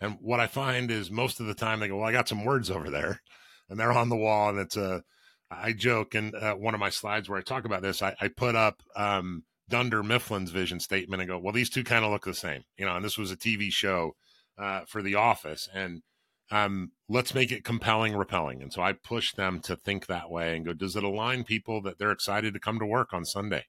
And 0.01 0.19
what 0.21 0.41
I 0.41 0.49
find 0.49 0.91
is 0.91 1.13
most 1.13 1.39
of 1.39 1.47
the 1.47 1.55
time 1.55 1.79
they 1.79 1.89
go, 1.89 1.99
well, 1.99 2.09
I 2.09 2.13
got 2.13 2.29
some 2.29 2.45
words 2.45 2.71
over 2.71 2.91
there, 2.91 3.23
and 3.69 3.79
they're 3.79 3.93
on 3.93 4.09
the 4.09 4.17
wall, 4.17 4.49
and 4.51 4.59
it's 4.59 4.77
a. 4.77 5.05
I 5.53 5.73
joke 5.73 6.15
in 6.15 6.33
uh, 6.35 6.53
one 6.53 6.75
of 6.75 6.81
my 6.81 6.91
slides 6.91 7.29
where 7.29 7.39
I 7.39 7.43
talk 7.43 7.65
about 7.65 7.83
this. 7.83 8.03
I, 8.03 8.15
I 8.21 8.29
put 8.29 8.57
up. 8.57 8.83
Um, 8.97 9.45
Dunder 9.71 10.03
Mifflin's 10.03 10.51
vision 10.51 10.81
statement 10.81 11.23
and 11.23 11.31
go, 11.31 11.39
well, 11.39 11.55
these 11.55 11.71
two 11.71 11.85
kind 11.85 12.05
of 12.05 12.11
look 12.11 12.25
the 12.25 12.35
same, 12.35 12.65
you 12.77 12.85
know. 12.85 12.97
And 12.97 13.05
this 13.05 13.17
was 13.17 13.31
a 13.33 13.37
TV 13.37 13.73
show 13.73 14.17
uh, 14.59 14.83
for 14.87 15.03
The 15.03 15.15
Office, 15.15 15.69
and 15.73 16.03
um, 16.51 16.93
let's 17.09 17.35
make 17.35 17.53
it 17.53 17.65
compelling, 17.65 18.17
repelling. 18.17 18.61
And 18.61 18.73
so 18.73 18.83
I 18.83 18.93
push 18.93 19.33
them 19.33 19.61
to 19.61 19.77
think 19.77 20.07
that 20.07 20.31
way 20.31 20.57
and 20.57 20.67
go, 20.67 20.73
does 20.73 20.97
it 20.97 21.05
align 21.05 21.45
people 21.45 21.81
that 21.83 21.99
they're 21.99 22.11
excited 22.11 22.53
to 22.55 22.61
come 22.61 22.79
to 22.81 22.87
work 22.87 23.13
on 23.13 23.25
Sunday? 23.25 23.67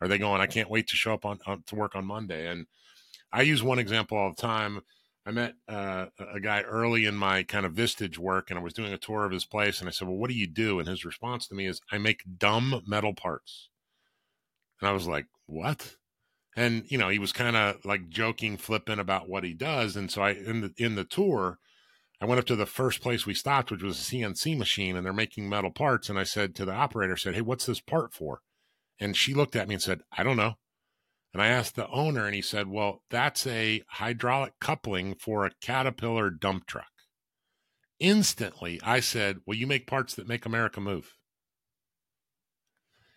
Are 0.00 0.08
they 0.08 0.18
going? 0.18 0.40
I 0.40 0.46
can't 0.46 0.70
wait 0.70 0.86
to 0.88 0.96
show 0.96 1.12
up 1.12 1.26
on, 1.26 1.40
on 1.46 1.62
to 1.66 1.74
work 1.74 1.94
on 1.94 2.06
Monday. 2.06 2.46
And 2.46 2.66
I 3.32 3.42
use 3.42 3.62
one 3.62 3.78
example 3.78 4.16
all 4.16 4.30
the 4.30 4.40
time. 4.40 4.80
I 5.26 5.32
met 5.32 5.54
uh, 5.68 6.06
a 6.32 6.40
guy 6.40 6.62
early 6.62 7.04
in 7.04 7.14
my 7.14 7.42
kind 7.42 7.66
of 7.66 7.74
Vistage 7.74 8.16
work, 8.16 8.50
and 8.50 8.58
I 8.58 8.62
was 8.62 8.72
doing 8.72 8.92
a 8.92 8.98
tour 8.98 9.24
of 9.24 9.32
his 9.32 9.44
place. 9.44 9.80
And 9.80 9.88
I 9.88 9.92
said, 9.92 10.08
"Well, 10.08 10.16
what 10.16 10.30
do 10.30 10.36
you 10.36 10.46
do?" 10.46 10.78
And 10.78 10.88
his 10.88 11.04
response 11.04 11.46
to 11.48 11.54
me 11.54 11.66
is, 11.66 11.80
"I 11.92 11.98
make 11.98 12.22
dumb 12.38 12.82
metal 12.86 13.12
parts." 13.12 13.69
And 14.80 14.88
I 14.88 14.92
was 14.92 15.06
like, 15.06 15.26
what? 15.46 15.96
And 16.56 16.84
you 16.88 16.98
know, 16.98 17.08
he 17.08 17.18
was 17.18 17.32
kind 17.32 17.56
of 17.56 17.84
like 17.84 18.08
joking, 18.08 18.56
flipping 18.56 18.98
about 18.98 19.28
what 19.28 19.44
he 19.44 19.54
does. 19.54 19.96
And 19.96 20.10
so 20.10 20.22
I 20.22 20.30
in 20.32 20.60
the 20.60 20.72
in 20.76 20.94
the 20.94 21.04
tour, 21.04 21.58
I 22.20 22.26
went 22.26 22.38
up 22.38 22.46
to 22.46 22.56
the 22.56 22.66
first 22.66 23.00
place 23.00 23.24
we 23.24 23.34
stopped, 23.34 23.70
which 23.70 23.82
was 23.82 23.98
a 23.98 24.02
CNC 24.02 24.58
machine, 24.58 24.96
and 24.96 25.06
they're 25.06 25.12
making 25.12 25.48
metal 25.48 25.70
parts. 25.70 26.08
And 26.08 26.18
I 26.18 26.24
said 26.24 26.54
to 26.56 26.64
the 26.64 26.72
operator, 26.72 27.16
said, 27.16 27.34
Hey, 27.34 27.40
what's 27.40 27.66
this 27.66 27.80
part 27.80 28.12
for? 28.12 28.40
And 28.98 29.16
she 29.16 29.32
looked 29.32 29.56
at 29.56 29.68
me 29.68 29.74
and 29.74 29.82
said, 29.82 30.00
I 30.16 30.22
don't 30.22 30.36
know. 30.36 30.54
And 31.32 31.40
I 31.40 31.46
asked 31.46 31.76
the 31.76 31.88
owner, 31.88 32.26
and 32.26 32.34
he 32.34 32.42
said, 32.42 32.68
Well, 32.68 33.02
that's 33.08 33.46
a 33.46 33.82
hydraulic 33.88 34.54
coupling 34.60 35.14
for 35.14 35.46
a 35.46 35.52
Caterpillar 35.62 36.28
dump 36.28 36.66
truck. 36.66 36.90
Instantly, 37.98 38.80
I 38.82 39.00
said, 39.00 39.38
Well, 39.46 39.56
you 39.56 39.66
make 39.66 39.86
parts 39.86 40.14
that 40.14 40.28
make 40.28 40.44
America 40.44 40.80
move. 40.80 41.14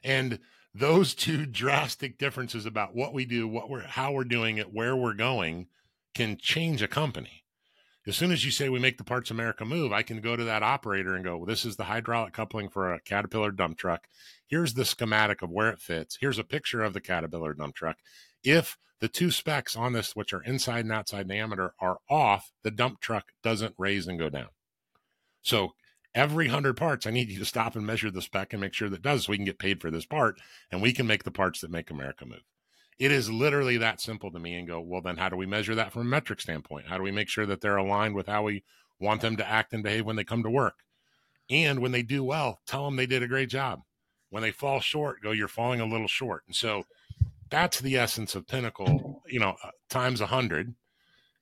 And 0.04 0.40
those 0.74 1.14
two 1.14 1.46
drastic 1.46 2.18
differences 2.18 2.66
about 2.66 2.96
what 2.96 3.14
we 3.14 3.26
do, 3.26 3.48
what 3.48 3.70
we're, 3.70 3.82
how 3.82 4.12
we're 4.12 4.24
doing 4.24 4.58
it, 4.58 4.74
where 4.74 4.96
we're 4.96 5.14
going 5.14 5.68
can 6.14 6.38
change 6.38 6.82
a 6.82 6.88
company. 6.88 7.44
As 8.06 8.18
soon 8.18 8.32
as 8.32 8.44
you 8.44 8.52
say 8.52 8.68
we 8.68 8.80
make 8.80 8.98
the 8.98 9.04
parts 9.04 9.32
America 9.32 9.64
move, 9.64 9.94
I 9.94 10.04
can 10.04 10.20
go 10.20 10.36
to 10.36 10.44
that 10.44 10.62
operator 10.62 11.16
and 11.16 11.24
go, 11.24 11.38
well, 11.38 11.46
this 11.46 11.64
is 11.64 11.78
the 11.78 11.86
hydraulic 11.86 12.34
coupling 12.34 12.68
for 12.68 12.94
a 12.94 13.00
Caterpillar 13.00 13.52
dump 13.52 13.78
truck. 13.78 14.08
Here's 14.46 14.74
the 14.74 14.84
schematic 14.84 15.42
of 15.42 15.50
where 15.50 15.70
it 15.70 15.80
fits. 15.80 16.18
Here's 16.20 16.38
a 16.38 16.44
picture 16.44 16.84
of 16.84 16.94
the 16.94 17.00
Caterpillar 17.00 17.54
dump 17.54 17.76
truck. 17.76 17.98
If 18.44 18.78
the 19.00 19.08
two 19.08 19.32
specs 19.32 19.78
on 19.78 19.94
this, 19.94 20.18
which 20.18 20.34
are 20.34 20.44
inside 20.44 20.84
and 20.84 20.92
outside 20.92 21.30
diameter, 21.30 21.74
are 21.80 22.00
off, 22.10 22.52
the 22.62 22.72
dump 22.72 23.00
truck 23.00 23.32
doesn't 23.42 23.76
raise 23.78 24.06
and 24.06 24.20
go 24.20 24.30
down. 24.30 24.50
So 25.42 25.74
every 26.16 26.48
100 26.48 26.76
parts, 26.78 27.06
I 27.06 27.12
need 27.12 27.30
you 27.30 27.40
to 27.40 27.46
stop 27.46 27.76
and 27.76 27.86
measure 27.86 28.12
the 28.12 28.22
spec 28.22 28.54
and 28.54 28.62
make 28.62 28.74
sure 28.74 28.90
that 28.90 29.02
does 29.02 29.26
so 29.26 29.32
we 29.32 29.38
can 29.38 29.46
get 29.46 29.60
paid 29.60 29.82
for 29.82 29.92
this 29.92 30.06
part 30.06 30.40
and 30.72 30.82
we 30.82 30.94
can 30.94 31.08
make 31.08 31.24
the 31.24 31.32
parts 31.32 31.62
that 31.62 31.72
make 31.72 31.90
America 31.90 32.26
move. 32.26 32.44
It 33.00 33.12
is 33.12 33.32
literally 33.32 33.78
that 33.78 34.00
simple 34.00 34.32
to 34.32 34.40
me 34.40 34.56
and 34.56 34.68
go, 34.68 34.80
well, 34.80 35.02
then 35.02 35.18
how 35.18 35.30
do 35.30 35.36
we 35.36 35.46
measure 35.46 35.76
that 35.76 35.92
from 35.92 36.04
a 36.04 36.06
metric 36.06 36.40
standpoint? 36.42 36.88
How 36.88 36.98
do 36.98 37.04
we 37.04 37.12
make 37.12 37.30
sure 37.30 37.46
that 37.46 37.62
they're 37.62 37.78
aligned 37.78 38.16
with 38.16 38.28
how 38.28 38.44
we 38.44 38.64
want 39.00 39.22
them 39.22 39.36
to 39.38 39.50
act 39.50 39.74
and 39.74 39.84
behave 39.84 40.06
when 40.06 40.16
they 40.16 40.24
come 40.24 40.44
to 40.44 40.50
work? 40.50 40.76
And 41.50 41.80
when 41.80 41.92
they 41.92 42.04
do 42.04 42.24
well, 42.24 42.60
tell 42.68 42.86
them 42.86 42.96
they 42.96 43.06
did 43.06 43.24
a 43.24 43.28
great 43.28 43.50
job. 43.50 43.82
When 44.30 44.44
they 44.44 44.52
fall 44.52 44.80
short, 44.80 45.22
go, 45.22 45.32
you're 45.32 45.48
falling 45.48 45.82
a 45.82 45.86
little 45.86 46.08
short. 46.08 46.44
And 46.48 46.56
so 46.56 46.84
that's 47.50 47.80
the 47.80 47.98
essence 47.98 48.36
of 48.36 48.48
Pinnacle, 48.48 49.22
you 49.28 49.40
know, 49.40 49.56
uh, 49.64 49.70
times 49.90 50.22
a 50.22 50.26
100. 50.26 50.74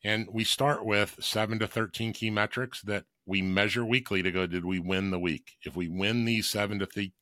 And 0.03 0.27
we 0.31 0.43
start 0.43 0.85
with 0.85 1.17
seven 1.21 1.59
to 1.59 1.67
13 1.67 2.13
key 2.13 2.29
metrics 2.29 2.81
that 2.81 3.05
we 3.25 3.41
measure 3.41 3.85
weekly 3.85 4.21
to 4.21 4.31
go, 4.31 4.45
did 4.47 4.65
we 4.65 4.79
win 4.79 5.11
the 5.11 5.19
week? 5.19 5.53
If 5.63 5.75
we 5.75 5.87
win 5.87 6.25
these 6.25 6.49
seven 6.49 6.79
to 6.79 6.85
th- 6.85 7.13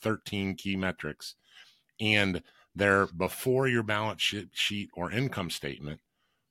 13 0.00 0.54
key 0.54 0.76
metrics 0.76 1.34
and 2.00 2.42
they're 2.74 3.06
before 3.06 3.68
your 3.68 3.82
balance 3.82 4.22
sheet 4.52 4.90
or 4.94 5.10
income 5.10 5.50
statement, 5.50 6.00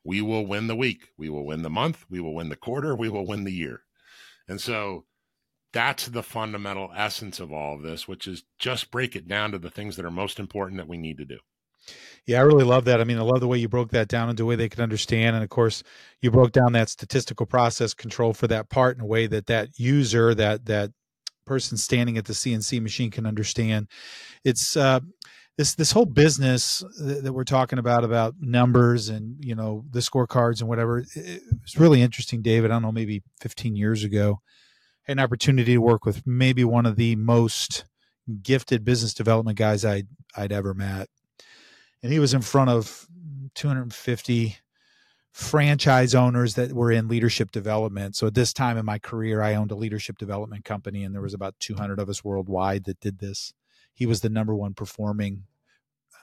we 0.04 0.22
will 0.22 0.46
win 0.46 0.68
the 0.68 0.76
week. 0.76 1.10
We 1.18 1.30
will 1.30 1.46
win 1.46 1.64
the 1.64 1.70
month. 1.70 2.06
We 2.10 2.20
will 2.20 2.36
win 2.36 2.50
the 2.50 2.56
quarter. 2.56 2.96
We 2.96 3.10
will 3.10 3.26
win 3.26 3.44
the 3.44 3.52
year. 3.52 3.82
And 4.48 4.62
so 4.62 5.06
that's 5.74 6.08
the 6.08 6.24
fundamental 6.24 6.92
essence 6.96 7.40
of 7.40 7.52
all 7.52 7.76
of 7.76 7.82
this, 7.82 8.08
which 8.08 8.28
is 8.28 8.44
just 8.60 8.92
break 8.92 9.16
it 9.16 9.28
down 9.28 9.52
to 9.52 9.60
the 9.60 9.72
things 9.72 9.96
that 9.96 10.06
are 10.06 10.12
most 10.12 10.40
important 10.40 10.78
that 10.78 10.88
we 10.88 10.98
need 10.98 11.18
to 11.18 11.26
do. 11.26 11.40
Yeah, 12.26 12.40
I 12.40 12.44
really 12.44 12.64
love 12.64 12.86
that. 12.86 13.00
I 13.00 13.04
mean, 13.04 13.18
I 13.18 13.22
love 13.22 13.40
the 13.40 13.48
way 13.48 13.58
you 13.58 13.68
broke 13.68 13.92
that 13.92 14.08
down 14.08 14.30
into 14.30 14.44
a 14.44 14.46
way 14.46 14.56
they 14.56 14.70
could 14.70 14.80
understand, 14.80 15.36
and 15.36 15.44
of 15.44 15.50
course, 15.50 15.84
you 16.22 16.32
broke 16.32 16.52
down 16.52 16.74
that 16.74 16.90
statistical 16.90 17.46
process 17.46 17.94
control 17.94 18.34
for 18.34 18.48
that 18.48 18.70
part 18.70 18.98
in 18.98 19.02
a 19.02 19.06
way 19.06 19.28
that 19.28 19.46
that 19.48 19.70
user, 19.78 20.34
that 20.34 20.66
that 20.66 20.92
person 21.46 21.78
standing 21.78 22.18
at 22.18 22.26
the 22.26 22.34
CNC 22.34 22.82
machine, 22.82 23.12
can 23.12 23.28
understand. 23.28 23.88
It's 24.44 24.76
uh, 24.76 25.02
this 25.58 25.76
this 25.76 25.92
whole 25.92 26.06
business 26.06 26.84
that, 27.00 27.34
we're 27.34 27.44
talking 27.44 27.80
about 27.80 28.04
about 28.04 28.36
numbers 28.40 29.10
and 29.10 29.44
you 29.44 29.56
know 29.56 29.86
the 29.90 30.00
scorecards 30.00 30.60
and 30.60 30.70
whatever 30.70 31.04
It's 31.16 31.78
really 31.78 32.02
interesting 32.02 32.42
david 32.42 32.72
i 32.72 32.76
don't 32.76 32.82
know 32.82 32.92
maybe 32.92 33.24
15 33.42 33.76
years 33.76 34.04
ago 34.04 34.42
had 35.04 35.18
an 35.18 35.24
opportunity 35.24 35.74
to 35.74 35.82
work 35.82 36.06
with 36.06 36.26
maybe 36.26 36.64
one 36.64 36.86
of 36.86 36.96
the 36.96 37.16
most 37.16 37.86
gifted 38.42 38.84
business 38.84 39.14
development 39.14 39.58
guys 39.58 39.86
i'd 39.86 40.08
i'd 40.36 40.52
ever 40.52 40.74
met 40.74 41.08
and 42.06 42.14
he 42.14 42.20
was 42.20 42.36
in 42.36 42.42
front 42.42 42.70
of 42.70 43.08
250 43.56 44.58
franchise 45.32 46.14
owners 46.14 46.54
that 46.54 46.72
were 46.72 46.92
in 46.92 47.08
leadership 47.08 47.52
development 47.52 48.16
so 48.16 48.28
at 48.28 48.36
this 48.36 48.54
time 48.54 48.78
in 48.78 48.86
my 48.86 49.00
career 49.00 49.42
i 49.42 49.56
owned 49.56 49.72
a 49.72 49.76
leadership 49.76 50.18
development 50.18 50.64
company 50.64 51.04
and 51.04 51.16
there 51.16 51.22
was 51.22 51.34
about 51.34 51.56
200 51.60 52.00
of 52.00 52.08
us 52.08 52.24
worldwide 52.24 52.86
that 52.86 53.00
did 53.00 53.18
this 53.18 53.54
he 53.94 54.06
was 54.06 54.22
the 54.22 54.30
number 54.30 54.56
one 54.56 54.76
performing 54.76 55.44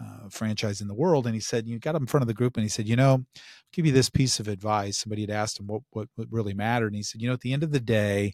uh, 0.00 0.28
franchise 0.30 0.80
in 0.80 0.88
the 0.88 0.94
world. 0.94 1.26
And 1.26 1.34
he 1.34 1.40
said, 1.40 1.66
you 1.66 1.78
got 1.78 1.94
him 1.94 2.04
in 2.04 2.06
front 2.06 2.22
of 2.22 2.26
the 2.28 2.34
group 2.34 2.56
and 2.56 2.64
he 2.64 2.68
said, 2.68 2.88
you 2.88 2.96
know, 2.96 3.10
I'll 3.10 3.26
give 3.72 3.86
you 3.86 3.92
this 3.92 4.10
piece 4.10 4.40
of 4.40 4.48
advice. 4.48 4.98
Somebody 4.98 5.22
had 5.22 5.30
asked 5.30 5.60
him 5.60 5.66
what, 5.66 5.82
what, 5.90 6.08
what 6.16 6.28
really 6.30 6.54
mattered. 6.54 6.88
And 6.88 6.96
he 6.96 7.02
said, 7.02 7.20
you 7.20 7.28
know, 7.28 7.34
at 7.34 7.40
the 7.40 7.52
end 7.52 7.62
of 7.62 7.72
the 7.72 7.80
day, 7.80 8.32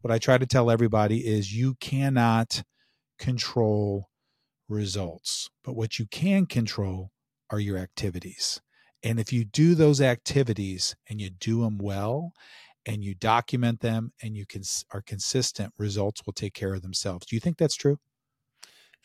what 0.00 0.12
I 0.12 0.18
try 0.18 0.38
to 0.38 0.46
tell 0.46 0.70
everybody 0.70 1.26
is 1.26 1.56
you 1.56 1.74
cannot 1.80 2.62
control 3.18 4.10
results, 4.68 5.48
but 5.64 5.74
what 5.74 5.98
you 5.98 6.06
can 6.06 6.46
control 6.46 7.10
are 7.50 7.60
your 7.60 7.78
activities. 7.78 8.60
And 9.02 9.20
if 9.20 9.32
you 9.32 9.44
do 9.44 9.74
those 9.74 10.00
activities 10.00 10.96
and 11.08 11.20
you 11.20 11.30
do 11.30 11.62
them 11.62 11.78
well 11.78 12.32
and 12.84 13.04
you 13.04 13.14
document 13.14 13.80
them 13.80 14.12
and 14.22 14.36
you 14.36 14.44
can, 14.46 14.62
are 14.92 15.02
consistent, 15.02 15.72
results 15.78 16.22
will 16.26 16.32
take 16.32 16.54
care 16.54 16.74
of 16.74 16.82
themselves. 16.82 17.26
Do 17.26 17.36
you 17.36 17.40
think 17.40 17.58
that's 17.58 17.76
true? 17.76 17.98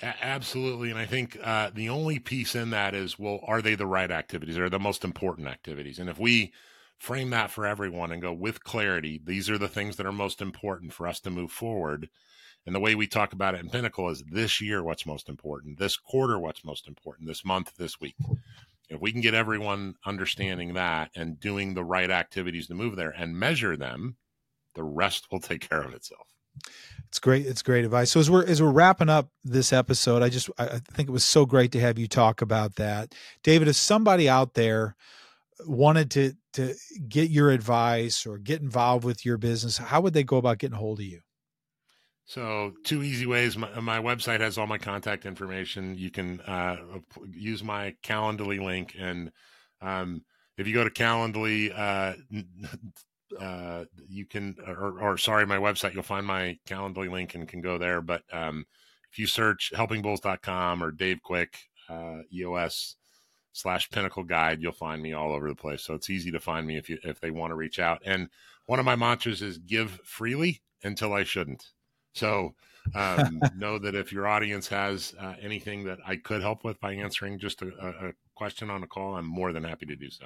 Absolutely. 0.02 0.90
And 0.90 1.00
I 1.00 1.06
think 1.06 1.38
uh, 1.42 1.70
the 1.74 1.90
only 1.90 2.20
piece 2.20 2.56
in 2.56 2.72
that 2.72 2.94
is 2.94 3.18
well, 3.18 3.40
are 3.44 3.62
they 3.62 3.76
the 3.76 3.86
right 3.86 4.12
activities? 4.12 4.58
Are 4.58 4.70
the 4.70 4.80
most 4.80 5.04
important 5.04 5.48
activities? 5.48 6.00
And 6.00 6.10
if 6.10 6.20
we 6.20 6.54
frame 7.00 7.30
that 7.30 7.52
for 7.52 7.66
everyone 7.66 8.12
and 8.12 8.22
go 8.22 8.34
with 8.34 8.64
clarity, 8.64 9.22
these 9.24 9.50
are 9.50 9.58
the 9.58 9.70
things 9.70 9.96
that 9.98 10.06
are 10.06 10.12
most 10.12 10.42
important 10.42 10.94
for 10.94 11.08
us 11.08 11.20
to 11.22 11.30
move 11.30 11.52
forward. 11.52 12.10
And 12.66 12.74
the 12.74 12.80
way 12.80 12.96
we 12.96 13.08
talk 13.08 13.34
about 13.34 13.56
it 13.56 13.62
in 13.62 13.70
Pinnacle 13.70 14.10
is 14.10 14.24
this 14.30 14.62
year, 14.62 14.84
what's 14.84 15.06
most 15.06 15.28
important, 15.28 15.80
this 15.80 15.98
quarter, 15.98 16.40
what's 16.40 16.64
most 16.64 16.88
important, 16.88 17.28
this 17.28 17.44
month, 17.44 17.74
this 17.78 18.00
week. 18.00 18.16
If 18.90 19.02
we 19.02 19.12
can 19.12 19.22
get 19.22 19.34
everyone 19.34 19.96
understanding 20.06 20.74
that 20.74 21.12
and 21.16 21.40
doing 21.40 21.74
the 21.74 21.84
right 21.84 22.10
activities 22.10 22.68
to 22.68 22.74
move 22.74 22.96
there 22.96 23.10
and 23.10 23.38
measure 23.38 23.76
them, 23.76 24.18
the 24.76 24.84
rest 24.84 25.28
will 25.32 25.40
take 25.40 25.68
care 25.68 25.82
of 25.82 25.94
itself. 25.94 26.28
It's 27.08 27.20
great. 27.20 27.46
It's 27.46 27.62
great 27.62 27.86
advice. 27.86 28.12
So 28.12 28.20
as 28.20 28.30
we're 28.30 28.46
as 28.46 28.62
we're 28.62 28.72
wrapping 28.72 29.10
up 29.10 29.30
this 29.44 29.74
episode, 29.74 30.22
I 30.22 30.30
just 30.30 30.50
I 30.58 30.80
think 30.94 31.10
it 31.10 31.12
was 31.12 31.24
so 31.24 31.46
great 31.46 31.72
to 31.74 31.80
have 31.80 32.00
you 32.00 32.08
talk 32.08 32.42
about 32.42 32.76
that, 32.76 33.14
David. 33.44 33.68
If 33.68 33.76
somebody 33.76 34.30
out 34.30 34.54
there 34.54 34.96
wanted 35.68 36.12
to 36.12 36.34
to 36.54 36.76
get 37.08 37.30
your 37.30 37.52
advice 37.52 38.26
or 38.26 38.38
get 38.38 38.62
involved 38.62 39.04
with 39.04 39.26
your 39.26 39.38
business, 39.38 39.78
how 39.78 40.02
would 40.02 40.14
they 40.14 40.24
go 40.24 40.38
about 40.38 40.60
getting 40.60 40.78
hold 40.78 41.00
of 41.00 41.06
you? 41.06 41.22
So 42.26 42.74
two 42.84 43.04
easy 43.04 43.26
ways. 43.26 43.58
My, 43.58 43.80
my 43.80 44.00
website 44.00 44.40
has 44.40 44.58
all 44.58 44.68
my 44.68 44.78
contact 44.78 45.26
information. 45.26 45.98
You 45.98 46.10
can 46.10 46.40
uh, 46.42 46.78
use 47.30 47.64
my 47.64 47.96
Calendly 48.04 48.64
link, 48.64 48.96
and 48.98 49.32
um, 49.82 50.24
if 50.58 50.68
you 50.68 50.74
go 50.74 50.84
to 50.84 50.90
Calendly, 50.90 51.78
uh, 51.78 52.14
uh, 53.40 53.86
you 54.08 54.26
can, 54.26 54.56
or, 54.66 55.00
or, 55.00 55.18
sorry, 55.18 55.46
my 55.46 55.58
website, 55.58 55.94
you'll 55.94 56.04
find 56.04 56.26
my 56.26 56.58
Calendly 56.68 57.10
link 57.10 57.36
and 57.36 57.48
can 57.48 57.62
go 57.62 57.78
there. 57.78 58.02
But 58.02 58.24
um, 58.32 58.66
if 59.12 59.20
you 59.20 59.28
search 59.28 59.72
helpingbulls.com 59.76 60.84
or 60.84 60.92
Dave 60.92 61.22
Quick, 61.22 61.58
uh, 61.90 62.20
EOS 62.34 62.96
slash 63.52 63.90
Pinnacle 63.90 64.24
Guide, 64.24 64.62
you'll 64.62 64.72
find 64.72 65.02
me 65.02 65.14
all 65.14 65.34
over 65.34 65.50
the 65.50 65.56
place. 65.56 65.84
So 65.84 65.94
it's 65.94 66.10
easy 66.10 66.32
to 66.32 66.40
find 66.40 66.66
me 66.66 66.78
if 66.78 66.90
you 66.90 66.98
if 67.04 67.20
they 67.20 67.32
want 67.32 67.52
to 67.52 67.56
reach 67.56 67.80
out. 67.80 68.02
And 68.06 68.30
one 68.66 68.80
of 68.80 68.86
my 68.86 68.96
mantras 68.96 69.42
is 69.42 69.58
give 69.58 70.00
freely 70.04 70.62
until 70.84 71.14
I 71.14 71.24
shouldn't. 71.24 71.66
So 72.14 72.54
um, 72.96 73.42
know 73.58 73.78
that 73.80 73.96
if 73.96 74.12
your 74.12 74.28
audience 74.28 74.68
has 74.70 75.14
uh, 75.20 75.36
anything 75.42 75.84
that 75.86 76.00
I 76.06 76.16
could 76.16 76.42
help 76.42 76.64
with 76.64 76.80
by 76.80 76.94
answering 76.94 77.40
just 77.40 77.62
a, 77.62 77.68
a 77.68 78.14
question 78.36 78.70
on 78.70 78.84
a 78.84 78.88
call, 78.88 79.16
I'm 79.16 79.28
more 79.28 79.52
than 79.54 79.64
happy 79.64 79.86
to 79.88 79.96
do 79.96 80.10
so. 80.10 80.26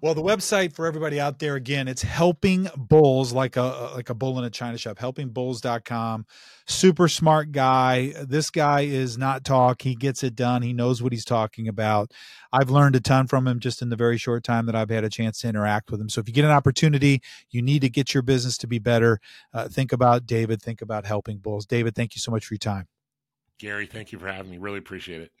Well, 0.00 0.14
the 0.14 0.22
website 0.22 0.74
for 0.74 0.86
everybody 0.86 1.18
out 1.18 1.38
there 1.38 1.54
again, 1.54 1.88
it's 1.88 2.02
helping 2.02 2.68
bulls 2.76 3.32
like 3.32 3.56
a 3.56 3.90
like 3.94 4.10
a 4.10 4.14
bull 4.14 4.38
in 4.38 4.44
a 4.44 4.50
china 4.50 4.76
shop, 4.76 4.98
helpingbulls.com. 4.98 6.26
Super 6.66 7.08
smart 7.08 7.52
guy. 7.52 8.12
This 8.22 8.50
guy 8.50 8.82
is 8.82 9.16
not 9.16 9.44
talk, 9.44 9.82
he 9.82 9.94
gets 9.94 10.22
it 10.22 10.34
done. 10.34 10.60
He 10.62 10.72
knows 10.72 11.02
what 11.02 11.12
he's 11.12 11.24
talking 11.24 11.68
about. 11.68 12.12
I've 12.52 12.70
learned 12.70 12.96
a 12.96 13.00
ton 13.00 13.26
from 13.26 13.46
him 13.46 13.60
just 13.60 13.80
in 13.80 13.88
the 13.88 13.96
very 13.96 14.18
short 14.18 14.44
time 14.44 14.66
that 14.66 14.74
I've 14.74 14.90
had 14.90 15.04
a 15.04 15.10
chance 15.10 15.40
to 15.40 15.48
interact 15.48 15.90
with 15.90 16.00
him. 16.00 16.08
So 16.08 16.20
if 16.20 16.28
you 16.28 16.34
get 16.34 16.44
an 16.44 16.50
opportunity, 16.50 17.22
you 17.50 17.62
need 17.62 17.80
to 17.80 17.88
get 17.88 18.12
your 18.12 18.22
business 18.22 18.58
to 18.58 18.66
be 18.66 18.78
better. 18.78 19.20
Uh, 19.52 19.68
think 19.68 19.92
about 19.92 20.26
David, 20.26 20.60
think 20.60 20.82
about 20.82 21.06
helping 21.06 21.38
bulls. 21.38 21.66
David, 21.66 21.94
thank 21.94 22.14
you 22.14 22.20
so 22.20 22.30
much 22.30 22.44
for 22.46 22.54
your 22.54 22.58
time. 22.58 22.88
Gary, 23.58 23.86
thank 23.86 24.12
you 24.12 24.18
for 24.18 24.28
having 24.28 24.50
me. 24.50 24.58
Really 24.58 24.78
appreciate 24.78 25.22
it. 25.22 25.32